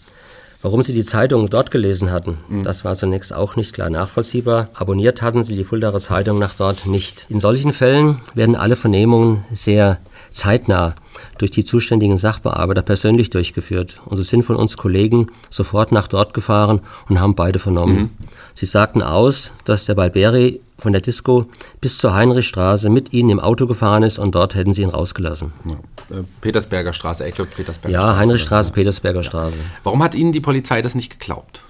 [0.63, 2.63] Warum sie die Zeitung dort gelesen hatten, mhm.
[2.63, 4.69] das war zunächst auch nicht klar nachvollziehbar.
[4.73, 7.27] Abonniert hatten sie die Fuldaer Zeitung nach dort nicht.
[7.29, 9.99] In solchen Fällen werden alle Vernehmungen sehr
[10.31, 10.95] zeitnah
[11.39, 14.01] durch die zuständigen Sachbearbeiter persönlich durchgeführt.
[14.07, 17.97] Und so sind von uns Kollegen sofort nach dort gefahren und haben beide vernommen.
[17.97, 18.11] Mhm.
[18.55, 21.47] Sie sagten aus, dass der Balberi von der Disco
[21.81, 25.53] bis zur Heinrichstraße mit ihnen im Auto gefahren ist und dort hätten sie ihn rausgelassen.
[25.65, 26.17] Ja.
[26.17, 28.19] Äh, Petersberger Straße, Ecke Petersberger ja, Straße.
[28.19, 28.75] Heinrichstraße, ja.
[28.75, 29.57] Petersberger Straße.
[29.83, 31.62] Warum hat Ihnen die Polizei das nicht geglaubt?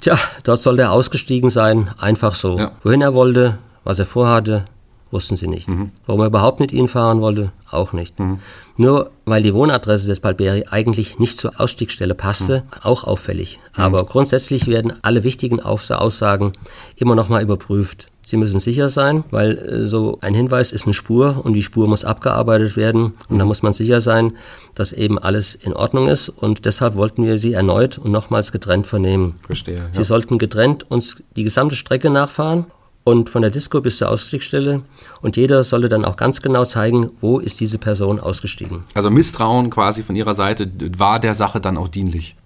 [0.00, 2.58] Tja, dort sollte er ausgestiegen sein, einfach so.
[2.58, 2.72] Ja.
[2.82, 4.64] Wohin er wollte, was er vorhatte,
[5.10, 5.68] wussten sie nicht.
[5.68, 5.90] Mhm.
[6.06, 8.18] Warum er überhaupt mit ihnen fahren wollte, auch nicht.
[8.18, 8.40] Mhm.
[8.76, 12.80] Nur weil die Wohnadresse des Balberi eigentlich nicht zur Ausstiegsstelle passte, mhm.
[12.82, 13.60] auch auffällig.
[13.76, 13.82] Mhm.
[13.82, 16.52] Aber grundsätzlich werden alle wichtigen Aussagen
[16.96, 18.06] immer noch mal überprüft.
[18.22, 21.88] Sie müssen sicher sein, weil äh, so ein Hinweis ist eine Spur und die Spur
[21.88, 23.14] muss abgearbeitet werden.
[23.30, 23.48] Und da mhm.
[23.48, 24.36] muss man sicher sein,
[24.74, 26.28] dass eben alles in Ordnung ist.
[26.28, 29.36] Und deshalb wollten wir sie erneut und nochmals getrennt vernehmen.
[29.46, 29.76] Verstehe.
[29.76, 29.82] Ja.
[29.92, 32.66] Sie sollten getrennt uns die gesamte Strecke nachfahren
[33.08, 34.82] und von der Disco bis zur Ausstiegsstelle
[35.22, 38.84] und jeder solle dann auch ganz genau zeigen, wo ist diese Person ausgestiegen.
[38.92, 42.36] Also Misstrauen quasi von Ihrer Seite war der Sache dann auch dienlich?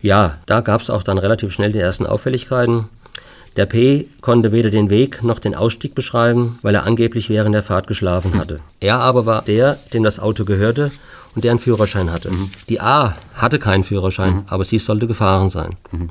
[0.00, 2.86] Ja, da gab es auch dann relativ schnell die ersten Auffälligkeiten.
[3.56, 7.62] Der P konnte weder den Weg noch den Ausstieg beschreiben, weil er angeblich während der
[7.62, 8.58] Fahrt geschlafen hatte.
[8.80, 10.90] Er aber war der, dem das Auto gehörte
[11.36, 12.32] und der einen Führerschein hatte.
[12.32, 12.50] Mhm.
[12.68, 14.42] Die A hatte keinen Führerschein, mhm.
[14.48, 15.76] aber sie sollte gefahren sein.
[15.92, 16.08] Mhm.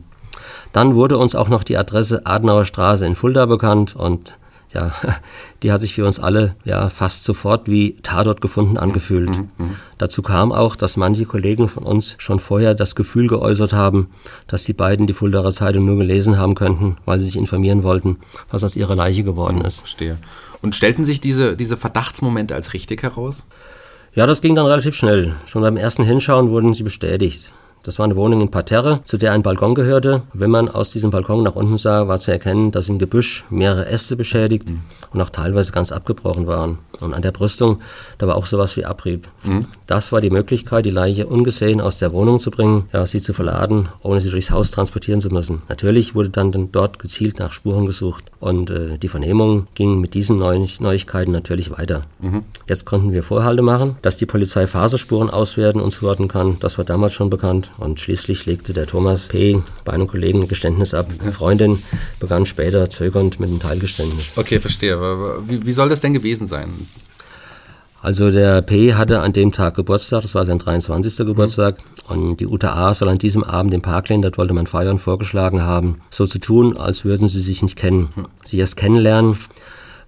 [0.73, 4.37] Dann wurde uns auch noch die Adresse Adenauer Straße in Fulda bekannt und
[4.73, 4.91] ja,
[5.63, 9.29] die hat sich für uns alle ja fast sofort wie Tatort gefunden angefühlt.
[9.29, 9.69] Mhm, mh.
[9.97, 14.09] Dazu kam auch, dass manche Kollegen von uns schon vorher das Gefühl geäußert haben,
[14.47, 18.17] dass die beiden die Fuldaer Zeitung nur gelesen haben könnten, weil sie sich informieren wollten,
[18.49, 19.79] was aus ihrer Leiche geworden ist.
[19.79, 20.17] Verstehe.
[20.61, 23.45] Und stellten sich diese, diese Verdachtsmomente als richtig heraus?
[24.13, 25.35] Ja, das ging dann relativ schnell.
[25.45, 27.51] Schon beim ersten Hinschauen wurden sie bestätigt.
[27.87, 30.23] Das war eine Wohnung in Parterre, zu der ein Balkon gehörte.
[30.33, 33.87] Wenn man aus diesem Balkon nach unten sah, war zu erkennen, dass im Gebüsch mehrere
[33.87, 34.81] Äste beschädigt mhm.
[35.13, 36.79] Und auch teilweise ganz abgebrochen waren.
[36.99, 37.79] Und an der Brüstung,
[38.17, 39.27] da war auch sowas wie Abrieb.
[39.45, 39.67] Mhm.
[39.85, 43.33] Das war die Möglichkeit, die Leiche ungesehen aus der Wohnung zu bringen, ja, sie zu
[43.33, 45.61] verladen, ohne sie durchs Haus transportieren zu müssen.
[45.69, 48.25] Natürlich wurde dann, dort gezielt nach Spuren gesucht.
[48.39, 52.01] Und äh, die Vernehmung ging mit diesen Neu Neuigkeiten natürlich weiter.
[52.19, 52.43] Mhm.
[52.67, 56.57] Jetzt konnten wir Vorhalte machen, dass die Polizei Faserspuren auswerten und zuordnen kann.
[56.59, 57.71] Das war damals schon bekannt.
[57.77, 59.61] Und schließlich legte der Thomas P.
[59.85, 61.09] bei einem Kollegen ein Geständnis ab.
[61.19, 61.83] Eine Freundin
[62.19, 64.33] begann später zögernd mit einem Teilgeständnis.
[64.35, 64.96] Okay, verstehe.
[65.47, 66.69] Wie, wie soll das denn gewesen sein?
[68.01, 68.93] Also der P.
[68.93, 71.25] hatte an dem Tag Geburtstag, das war sein 23.
[71.25, 71.77] Geburtstag,
[72.07, 75.99] und die UTA soll an diesem Abend im Parkland, dort wollte man feiern, vorgeschlagen haben,
[76.09, 78.09] so zu tun, als würden sie sich nicht kennen.
[78.45, 79.35] Sie erst kennenlernen,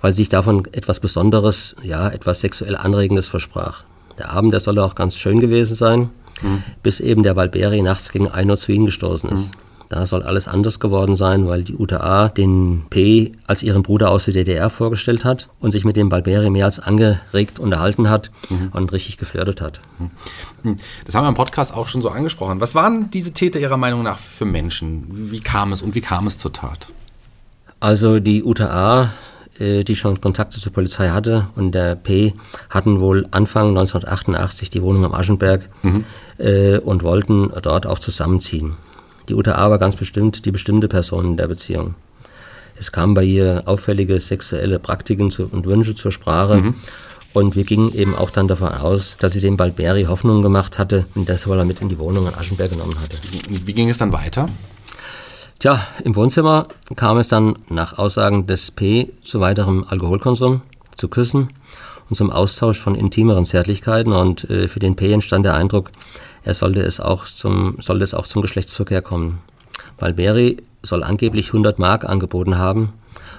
[0.02, 3.84] weil sich davon etwas Besonderes, ja, etwas sexuell Anregendes versprach.
[4.20, 6.10] Der Abend, der soll auch ganz schön gewesen sein,
[6.42, 6.64] mhm.
[6.84, 9.52] bis eben der Balberi nachts gegen 1 Uhr zu ihnen gestoßen ist.
[9.90, 14.26] Da soll alles anders geworden sein, weil die UTA den P als ihren Bruder aus
[14.26, 18.70] der DDR vorgestellt hat und sich mit dem Balberi mehr als angeregt unterhalten hat mhm.
[18.72, 19.82] und richtig geflirtet hat.
[19.98, 20.76] Mhm.
[21.06, 22.62] Das haben wir im Podcast auch schon so angesprochen.
[22.62, 25.08] Was waren diese Täter Ihrer Meinung nach für Menschen?
[25.10, 26.88] Wie kam es und wie kam es zur Tat?
[27.80, 29.10] Also die UTA
[29.60, 32.34] äh, die schon Kontakte zur Polizei hatte und der P
[32.70, 36.06] hatten wohl Anfang 1988 die Wohnung am Aschenberg mhm.
[36.38, 38.78] äh, und wollten dort auch zusammenziehen.
[39.30, 41.94] Die UTA war ganz bestimmt die bestimmte Person in der Beziehung.
[42.76, 46.56] Es kamen bei ihr auffällige sexuelle Praktiken und Wünsche zur Sprache.
[46.56, 46.74] Mhm.
[47.32, 51.06] Und wir gingen eben auch dann davon aus, dass sie dem Balberi Hoffnung gemacht hatte
[51.14, 53.18] und das er mit in die Wohnung an Aschenberg genommen hatte.
[53.48, 54.48] Wie ging es dann weiter?
[55.60, 60.62] Tja, im Wohnzimmer kam es dann nach Aussagen des P zu weiterem Alkoholkonsum,
[60.96, 61.50] zu Küssen
[62.10, 64.14] und zum Austausch von intimeren Zärtlichkeiten.
[64.14, 65.92] Und äh, für den P entstand der Eindruck,
[66.54, 69.40] sollte es auch zum, sollte es auch zum Geschlechtsverkehr kommen.
[69.98, 72.94] Balberi soll angeblich 100 Mark angeboten haben.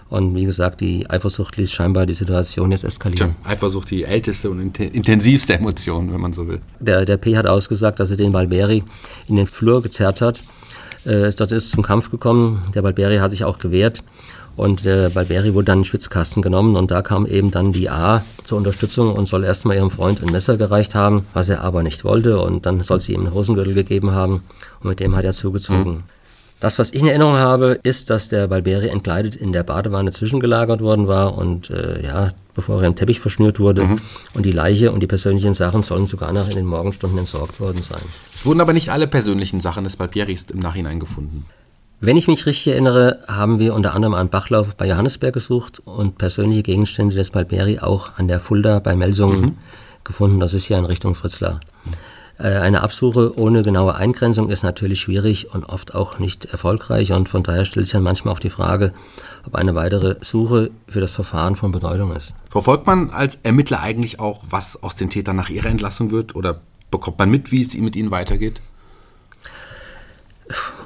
[0.08, 3.36] Und wie gesagt, die Eifersucht ließ scheinbar die Situation jetzt eskalieren.
[3.42, 6.60] Tja, Eifersucht die älteste und intensivste Emotion, wenn man so will.
[6.80, 8.82] Der, der P hat ausgesagt, dass er den Balberi
[9.28, 10.42] in den Flur gezerrt hat.
[11.04, 12.60] Äh, dort ist es zum Kampf gekommen.
[12.74, 14.02] Der Balberi hat sich auch gewehrt.
[14.60, 17.88] Und der Balberi wurde dann in den Schwitzkasten genommen und da kam eben dann die
[17.88, 21.82] A zur Unterstützung und soll erstmal ihrem Freund ein Messer gereicht haben, was er aber
[21.82, 24.42] nicht wollte und dann soll sie ihm einen Hosengürtel gegeben haben
[24.82, 25.92] und mit dem hat er zugezogen.
[25.92, 26.02] Mhm.
[26.60, 30.82] Das, was ich in Erinnerung habe, ist, dass der Balberi entkleidet in der Badewanne zwischengelagert
[30.82, 33.84] worden war und äh, ja, bevor er im Teppich verschnürt wurde.
[33.84, 33.96] Mhm.
[34.34, 37.80] Und die Leiche und die persönlichen Sachen sollen sogar noch in den Morgenstunden entsorgt worden
[37.80, 38.02] sein.
[38.34, 41.46] Es wurden aber nicht alle persönlichen Sachen des Balberis im Nachhinein gefunden.
[42.02, 46.16] Wenn ich mich richtig erinnere, haben wir unter anderem einen Bachlauf bei Johannesberg gesucht und
[46.16, 49.56] persönliche Gegenstände des Balberi auch an der Fulda bei Melsungen mhm.
[50.02, 50.40] gefunden.
[50.40, 51.60] Das ist ja in Richtung Fritzlar.
[52.38, 57.28] Äh, eine Absuche ohne genaue Eingrenzung ist natürlich schwierig und oft auch nicht erfolgreich und
[57.28, 58.94] von daher stellt sich dann manchmal auch die Frage,
[59.46, 62.32] ob eine weitere Suche für das Verfahren von Bedeutung ist.
[62.48, 66.62] Verfolgt man als Ermittler eigentlich auch, was aus den Tätern nach ihrer Entlassung wird oder
[66.90, 68.62] bekommt man mit, wie es mit ihnen weitergeht?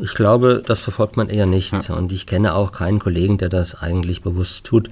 [0.00, 1.72] Ich glaube, das verfolgt man eher nicht.
[1.90, 4.90] Und ich kenne auch keinen Kollegen, der das eigentlich bewusst tut.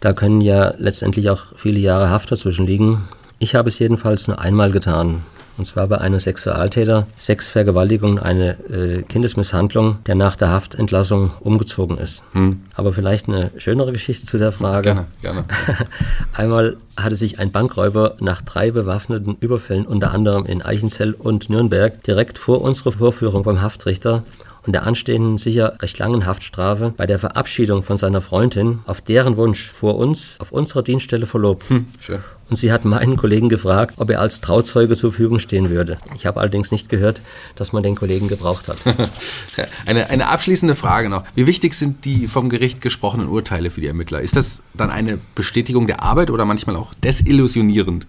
[0.00, 3.08] Da können ja letztendlich auch viele Jahre Haft dazwischen liegen.
[3.38, 5.22] Ich habe es jedenfalls nur einmal getan.
[5.58, 12.22] Und zwar bei einem Sexualtäter, Sexvergewaltigung, eine äh, Kindesmisshandlung, der nach der Haftentlassung umgezogen ist.
[12.32, 12.62] Hm.
[12.74, 14.82] Aber vielleicht eine schönere Geschichte zu der Frage.
[14.82, 15.44] Gerne, gerne.
[16.32, 22.02] Einmal hatte sich ein Bankräuber nach drei bewaffneten Überfällen, unter anderem in Eichenzell und Nürnberg,
[22.04, 24.22] direkt vor unserer Vorführung beim Haftrichter
[24.66, 29.36] und der anstehenden sicher recht langen Haftstrafe bei der Verabschiedung von seiner Freundin auf deren
[29.36, 31.68] Wunsch vor uns auf unserer Dienststelle verlobt.
[31.70, 32.18] Hm, schön.
[32.50, 35.98] Und sie hat meinen Kollegen gefragt, ob er als Trauzeuge zur Verfügung stehen würde.
[36.16, 37.20] Ich habe allerdings nicht gehört,
[37.56, 38.78] dass man den Kollegen gebraucht hat.
[39.86, 41.24] eine, eine abschließende Frage noch.
[41.34, 44.22] Wie wichtig sind die vom Gericht gesprochenen Urteile für die Ermittler?
[44.22, 48.06] Ist das dann eine Bestätigung der Arbeit oder manchmal auch desillusionierend?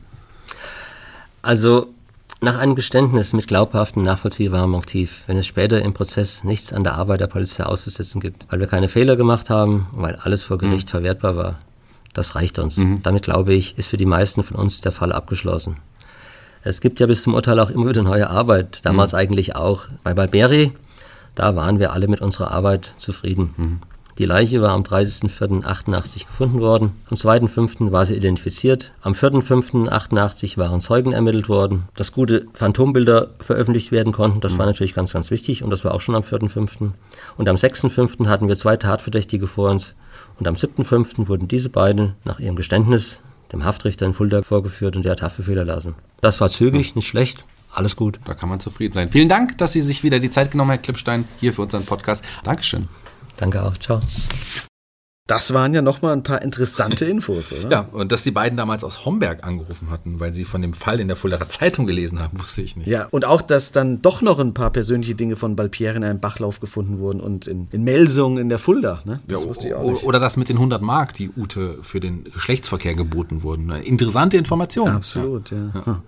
[1.41, 1.87] Also
[2.41, 6.95] nach einem Geständnis mit glaubhaftem, nachvollziehbarem Motiv, wenn es später im Prozess nichts an der
[6.95, 10.87] Arbeit der Polizei auszusetzen gibt, weil wir keine Fehler gemacht haben, weil alles vor Gericht
[10.87, 10.91] mhm.
[10.91, 11.59] verwertbar war,
[12.13, 12.77] das reicht uns.
[12.77, 13.01] Mhm.
[13.03, 15.77] Damit, glaube ich, ist für die meisten von uns der Fall abgeschlossen.
[16.61, 19.19] Es gibt ja bis zum Urteil auch immer wieder neue Arbeit, damals mhm.
[19.19, 19.87] eigentlich auch.
[20.03, 20.71] Bei Balberi,
[21.35, 23.81] da waren wir alle mit unserer Arbeit zufrieden.
[24.19, 24.23] Mhm.
[24.23, 26.91] Die Leiche war am 30.04.88 gefunden worden.
[27.09, 27.91] Am 2.05.
[27.91, 28.93] war sie identifiziert.
[29.01, 31.85] Am 4.05.88 waren Zeugen ermittelt worden.
[31.95, 34.59] Dass gute Phantombilder veröffentlicht werden konnten, das mhm.
[34.59, 36.91] war natürlich ganz, ganz wichtig und das war auch schon am 4.05.
[37.37, 38.27] Und am 6.05.
[38.27, 39.95] hatten wir zwei Tatverdächtige vor uns.
[40.37, 41.27] Und am 7.05.
[41.27, 45.57] wurden diese beiden nach ihrem Geständnis dem Haftrichter in Fulda vorgeführt und der hat Haftbefehl
[45.57, 45.95] erlassen.
[46.21, 47.45] Das war zügig, nicht schlecht.
[47.71, 48.19] Alles gut.
[48.25, 49.09] Da kann man zufrieden sein.
[49.09, 52.23] Vielen Dank, dass Sie sich wieder die Zeit genommen, Herr Klippstein, hier für unseren Podcast.
[52.43, 52.87] Dankeschön.
[53.39, 53.77] Danke auch.
[53.77, 53.99] Ciao.
[55.27, 57.69] Das waren ja nochmal ein paar interessante Infos, oder?
[57.69, 60.99] Ja, und dass die beiden damals aus Homberg angerufen hatten, weil sie von dem Fall
[60.99, 62.87] in der Fuldaer Zeitung gelesen haben, wusste ich nicht.
[62.87, 66.19] Ja, und auch, dass dann doch noch ein paar persönliche Dinge von Balpieri in einem
[66.19, 69.01] Bachlauf gefunden wurden und in, in Melsungen in der Fulda.
[69.05, 69.19] Ne?
[69.27, 70.03] Das Ja, wusste ich auch nicht.
[70.03, 73.69] Oder das mit den 100 Mark, die Ute für den Geschlechtsverkehr geboten wurden.
[73.69, 74.89] Interessante Information.
[74.89, 75.71] Absolut, ja.
[75.85, 76.01] Ja,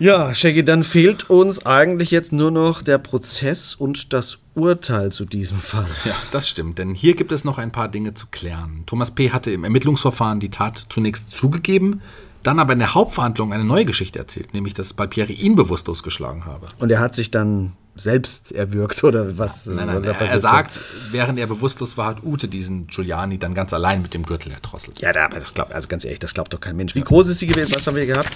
[0.00, 5.58] Shaggy, dann fehlt uns eigentlich jetzt nur noch der Prozess und das Urteil zu diesem
[5.58, 5.86] Fall.
[6.04, 8.82] Ja, das stimmt, denn hier gibt es noch ein paar Dinge zu klären.
[8.86, 9.30] Thomas P.
[9.30, 12.02] hatte im Ermittlungsverfahren die Tat zunächst zugegeben,
[12.42, 16.44] dann aber in der Hauptverhandlung eine neue Geschichte erzählt, nämlich dass Balpieri ihn bewusstlos geschlagen
[16.44, 16.66] habe.
[16.78, 20.72] Und er hat sich dann selbst erwürgt oder was Nein, nein, er, er sagt,
[21.12, 25.00] während er bewusstlos war, hat Ute diesen Giuliani dann ganz allein mit dem Gürtel erdrosselt.
[25.00, 26.94] Ja, aber das glaubt, also ganz ehrlich, das glaubt doch kein Mensch.
[26.94, 27.72] Wie groß ist sie gewesen?
[27.74, 28.30] Was haben wir gehabt?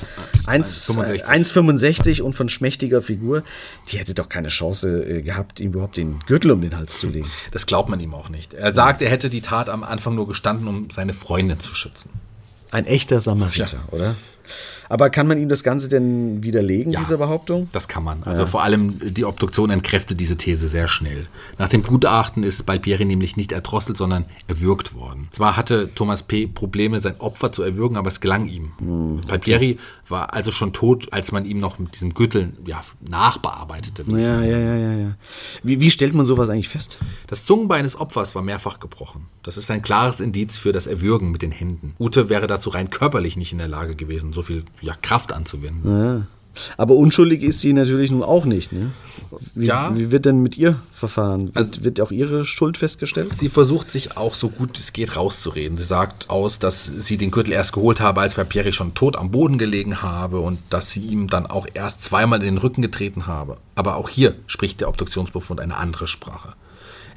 [0.46, 1.24] 1, 1,65.
[1.24, 3.42] 1,65 und von schmächtiger Figur.
[3.88, 7.08] Die hätte doch keine Chance äh, gehabt, ihm überhaupt den Gürtel um den Hals zu
[7.08, 7.30] legen.
[7.50, 8.54] Das glaubt man ihm auch nicht.
[8.54, 12.10] Er sagt, er hätte die Tat am Anfang nur gestanden, um seine Freundin zu schützen.
[12.70, 14.14] Ein echter Samariter, oder?
[14.88, 17.00] Aber kann man ihm das Ganze denn widerlegen, Ja.
[17.00, 17.68] diese Behauptung?
[17.72, 18.22] Das kann man.
[18.24, 21.26] Also vor allem die Obduktion entkräftet diese These sehr schnell.
[21.58, 25.28] Nach dem Gutachten ist Balpieri nämlich nicht erdrosselt, sondern erwürgt worden.
[25.32, 26.46] Zwar hatte Thomas P.
[26.46, 29.20] Probleme, sein Opfer zu erwürgen, aber es gelang ihm.
[29.28, 29.78] Balpieri
[30.08, 34.04] war also schon tot, als man ihm noch mit diesem Gürtel ja, nachbearbeitete.
[34.08, 35.14] Ja, ja, ja, ja, ja.
[35.62, 36.98] Wie, wie stellt man sowas eigentlich fest?
[37.26, 39.26] Das Zungenbein des Opfers war mehrfach gebrochen.
[39.42, 41.94] Das ist ein klares Indiz für das Erwürgen mit den Händen.
[41.98, 46.26] Ute wäre dazu rein körperlich nicht in der Lage gewesen, so viel ja, Kraft anzuwenden.
[46.76, 48.72] Aber unschuldig ist sie natürlich nun auch nicht.
[48.72, 48.90] Ne?
[49.54, 49.92] Wie, Ja.
[49.96, 51.46] wie wird denn mit ihr verfahren?
[51.46, 53.32] Wird, Also- wird auch ihre Schuld festgestellt?
[53.38, 55.78] Sie versucht sich auch so gut es geht rauszureden.
[55.78, 59.30] Sie sagt aus, dass sie den Gürtel erst geholt habe, als Balpieri schon tot am
[59.30, 63.28] Boden gelegen habe und dass sie ihm dann auch erst zweimal in den Rücken getreten
[63.28, 63.58] habe.
[63.76, 66.54] Aber auch hier spricht der Obduktionsbefund eine andere Sprache.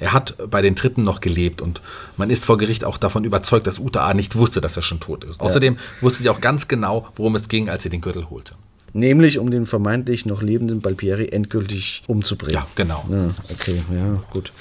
[0.01, 1.79] Er hat bei den Dritten noch gelebt und
[2.17, 4.15] man ist vor Gericht auch davon überzeugt, dass Ute A.
[4.15, 5.39] nicht wusste, dass er schon tot ist.
[5.39, 8.55] Außerdem wusste sie auch ganz genau, worum es ging, als sie den Gürtel holte.
[8.93, 12.55] Nämlich um den vermeintlich noch lebenden Balpieri endgültig umzubringen.
[12.55, 13.05] Ja, genau.
[13.11, 14.51] Ja, okay, ja, gut.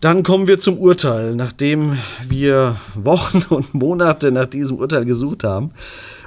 [0.00, 1.34] Dann kommen wir zum Urteil.
[1.34, 1.98] Nachdem
[2.28, 5.72] wir Wochen und Monate nach diesem Urteil gesucht haben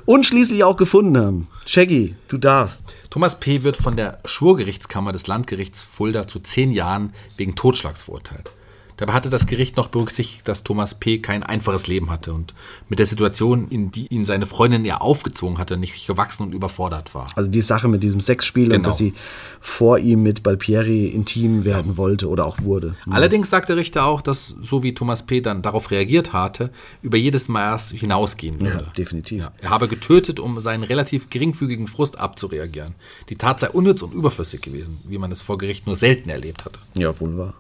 [0.06, 1.48] und schließlich auch gefunden haben.
[1.66, 2.86] Shaggy, du darfst.
[3.10, 3.64] Thomas P.
[3.64, 8.52] wird von der Schwurgerichtskammer des Landgerichts Fulda zu zehn Jahren wegen Totschlags verurteilt.
[8.98, 11.20] Dabei hatte das Gericht noch berücksichtigt, dass Thomas P.
[11.20, 12.54] kein einfaches Leben hatte und
[12.90, 17.14] mit der Situation, in die ihm seine Freundin ja aufgezwungen hatte, nicht gewachsen und überfordert
[17.16, 17.30] war.
[17.36, 18.90] Also die Sache mit diesem Sexspiel und Genau.
[18.90, 19.14] dass sie
[19.60, 22.96] vor ihm mit Balpieri intim werden wollte oder auch wurde.
[23.10, 25.42] Allerdings sagt der Richter auch, dass, so wie Thomas P.
[25.42, 26.72] dann darauf reagiert hatte,
[27.02, 28.86] über jedes Maß hinausgehen würde.
[28.86, 29.44] Ja, definitiv.
[29.44, 32.96] Ja, er habe getötet, um seinen relativ geringfügigen Frust abzureagieren.
[33.30, 36.66] Die Tat sei unnütz und überflüssig gewesen, wie man es vor Gericht nur selten erlebt
[36.66, 36.80] hatte.
[36.96, 37.54] Ja, wohl wahr.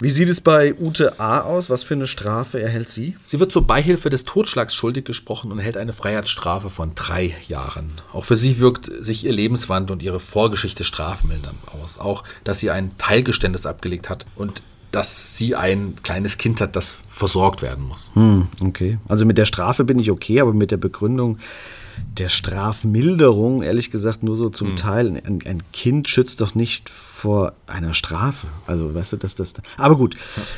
[0.00, 1.40] Wie sieht es bei Ute A.
[1.40, 1.70] aus?
[1.70, 3.16] Was für eine Strafe erhält sie?
[3.24, 7.92] Sie wird zur Beihilfe des Totschlags schuldig gesprochen und erhält eine Freiheitsstrafe von drei Jahren.
[8.12, 11.98] Auch für sie wirkt sich ihr Lebenswandel und ihre Vorgeschichte strafmildernd aus.
[11.98, 16.98] Auch, dass sie ein Teilgeständnis abgelegt hat und dass sie ein kleines Kind hat, das
[17.08, 18.10] versorgt werden muss.
[18.14, 18.98] Hm, okay.
[19.06, 21.38] Also mit der Strafe bin ich okay, aber mit der Begründung
[22.18, 25.08] der Strafmilderung, ehrlich gesagt, nur so zum Teil.
[25.24, 28.46] Ein, ein Kind schützt doch nicht vor einer Strafe.
[28.66, 29.54] Also, weißt du, dass das.
[29.76, 30.16] Aber gut,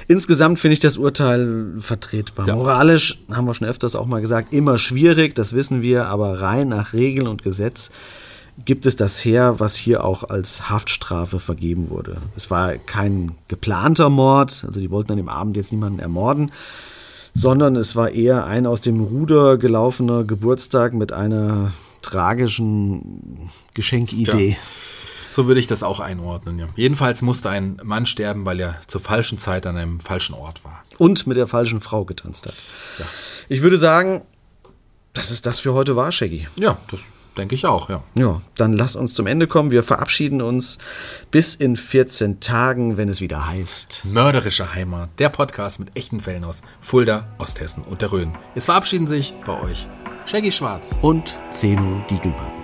[0.09, 2.49] insgesamt finde ich das Urteil vertretbar.
[2.49, 2.57] Ja.
[2.57, 6.69] Moralisch, haben wir schon öfters auch mal gesagt, immer schwierig, das wissen wir, aber rein
[6.69, 7.91] nach Regeln und Gesetz
[8.65, 12.19] gibt es das her, was hier auch als Haftstrafe vergeben wurde.
[12.37, 16.51] Es war kein geplanter Mord, also die wollten an dem Abend jetzt niemanden ermorden,
[17.35, 21.73] sondern es war eher ein aus dem Ruder gelaufener Geburtstag mit einer
[22.03, 24.51] tragischen Geschenkidee.
[24.51, 24.57] Tja.
[25.37, 26.59] So würde ich das auch einordnen.
[26.59, 26.67] Ja.
[26.75, 30.83] Jedenfalls musste ein Mann sterben, weil er zur falschen Zeit an einem falschen Ort war.
[30.99, 32.55] Und mit der falschen Frau getanzt hat.
[33.49, 34.23] Ich würde sagen,
[35.13, 36.49] dass es das für heute war, Shaggy.
[36.57, 37.01] Ja, das
[37.37, 38.03] denke ich auch, ja.
[38.15, 39.71] Ja, dann lass uns zum Ende kommen.
[39.71, 40.79] Wir verabschieden uns
[41.31, 44.03] bis in 14 Tagen, wenn es wieder heißt.
[44.05, 48.33] Mörderische Heimat, der Podcast mit echten Fällen aus Fulda, Osthessen und der Rhön.
[48.55, 49.89] Es verabschieden sich bei euch
[50.27, 50.91] Shaggy Schwarz.
[51.03, 52.60] Und Zeno Diegelmann.